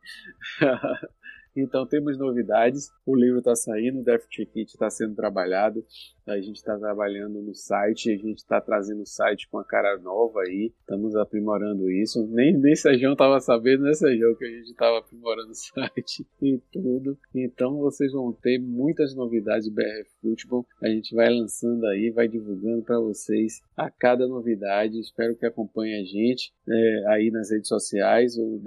[1.55, 2.91] Então temos novidades.
[3.05, 5.85] O livro está saindo, o Draft Kit está sendo trabalhado.
[6.27, 9.95] A gente está trabalhando no site, a gente está trazendo o site com a cara
[9.99, 12.25] nova aí, estamos aprimorando isso.
[12.27, 16.57] Nem, nem Sejão estava sabendo, né, Sejão, que a gente estava aprimorando o site e
[16.71, 17.15] tudo.
[17.33, 19.83] Então vocês vão ter muitas novidades do BR
[20.19, 20.65] Futebol.
[20.81, 24.99] A gente vai lançando aí, vai divulgando para vocês a cada novidade.
[24.99, 28.57] Espero que acompanhem a gente é, aí nas redes sociais, o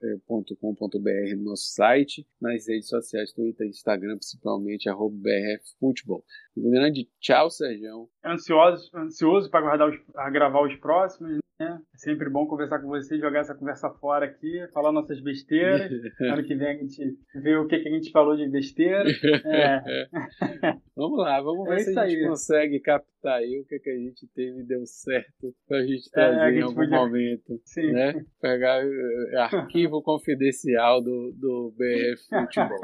[0.00, 6.24] brfutebol.com.br no nosso site, nas redes sociais, Twitter, Instagram, principalmente, arroba brffutebol.
[6.64, 8.08] Um grande tchau, Sérgio.
[8.24, 9.96] Ansioso, ansioso para guardar os,
[10.32, 11.80] gravar os próximos, né?
[11.92, 15.90] É sempre bom conversar com você, jogar essa conversa fora aqui, falar nossas besteiras.
[16.20, 19.04] ano que vem a gente vê o que, que a gente falou de besteira.
[19.44, 19.82] É.
[20.94, 22.28] vamos lá, vamos ver é se a gente aí.
[22.28, 26.08] consegue captar aí o que, que a gente teve e deu certo para a gente
[26.10, 26.96] trazer é, gente em algum podia...
[26.96, 27.60] momento.
[27.64, 27.90] Sim.
[27.90, 28.24] Né?
[28.40, 32.78] Pegar uh, arquivo confidencial do, do BF Futebol.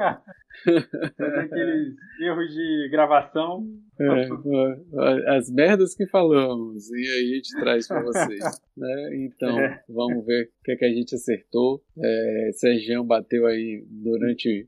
[1.17, 3.64] Fazer aqueles erros de gravação.
[3.97, 8.43] É, as merdas que falamos, e aí a gente traz para vocês.
[8.77, 9.25] Né?
[9.25, 9.81] Então, é.
[9.87, 11.81] vamos ver o que, é que a gente acertou.
[11.97, 14.67] É, Sergião bateu aí durante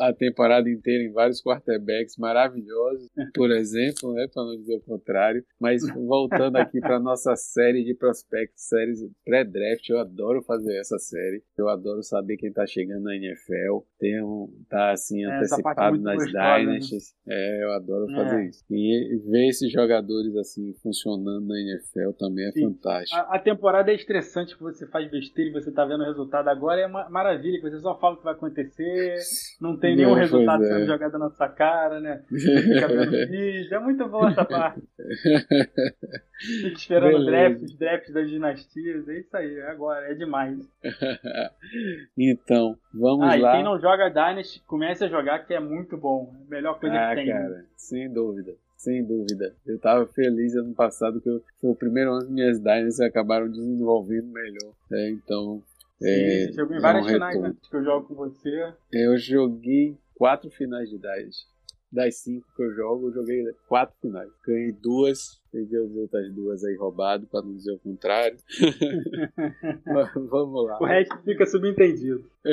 [0.00, 5.44] a temporada inteira em vários quarterbacks maravilhosos, por exemplo, né, para não dizer o contrário.
[5.60, 11.42] Mas voltando aqui para nossa série de prospectos, séries pré-draft, eu adoro fazer essa série.
[11.58, 16.32] Eu adoro saber quem está chegando na NFL, tem um, tá assim é, antecipado nas
[16.32, 16.32] né?
[16.32, 17.14] Dynasties.
[17.26, 17.34] Né?
[17.34, 18.46] É, eu adoro fazer é.
[18.46, 18.64] isso.
[18.70, 22.62] E ver esses jogadores assim funcionando na NFL também é Sim.
[22.62, 23.20] fantástico.
[23.20, 26.48] A, a, temporada é estressante que você faz besteira e você está vendo o resultado
[26.48, 29.18] agora é uma maravilha, que você só fala o que vai acontecer
[29.60, 30.68] não tem nenhum resultado é.
[30.68, 32.22] sendo jogado na sua cara, né?
[32.28, 33.74] fica vendo vídeo.
[33.74, 34.82] É muito boa essa parte.
[36.36, 39.08] Fica esperando drafts, drafts das dinastias.
[39.08, 40.58] É isso aí, é agora, é demais.
[42.18, 43.52] então, vamos ah, lá.
[43.52, 46.34] E quem não joga Dynasty, comece a jogar, que é muito bom.
[46.34, 47.28] É a melhor coisa ah, que tem.
[47.28, 47.64] Cara,
[48.04, 48.54] sem dúvida.
[48.76, 49.54] Sem dúvida.
[49.64, 53.48] Eu estava feliz ano passado que eu, foi o primeiro ano que minhas Dynasties acabaram
[53.48, 54.72] desenvolvendo melhor.
[54.92, 55.62] É, então,
[56.02, 57.54] é, Sim, jogou em várias finais, né?
[57.70, 58.74] Que eu jogo com você.
[58.92, 61.53] Eu joguei quatro finais de 10.
[61.94, 64.28] Das cinco que eu jogo, eu joguei quatro finais.
[64.44, 68.36] Ganhei duas, perdi as outras duas aí roubado, para não dizer o contrário.
[70.28, 70.78] Vamos lá.
[70.80, 72.28] O resto fica subentendido.
[72.44, 72.50] É.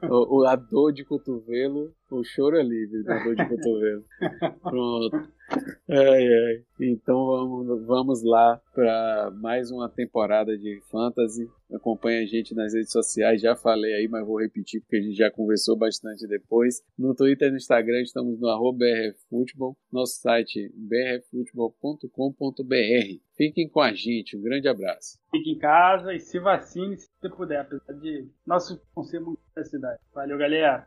[0.08, 4.04] o, a dor de cotovelo, o choro é livre da dor de cotovelo.
[4.62, 5.28] Pronto.
[5.88, 6.62] Ai, ai.
[6.80, 11.48] Então vamos, vamos lá para mais uma temporada de Fantasy.
[11.72, 15.16] Acompanhe a gente nas redes sociais, já falei aí, mas vou repetir porque a gente
[15.16, 16.82] já conversou bastante depois.
[16.98, 23.20] No Twitter e no Instagram estamos no BRFutebol, nosso site brfutebol.com.br.
[23.36, 25.18] Fiquem com a gente, um grande abraço.
[25.30, 30.00] Fique em casa e se vacine se puder, apesar de nosso conselho da cidade.
[30.14, 30.86] Valeu, galera!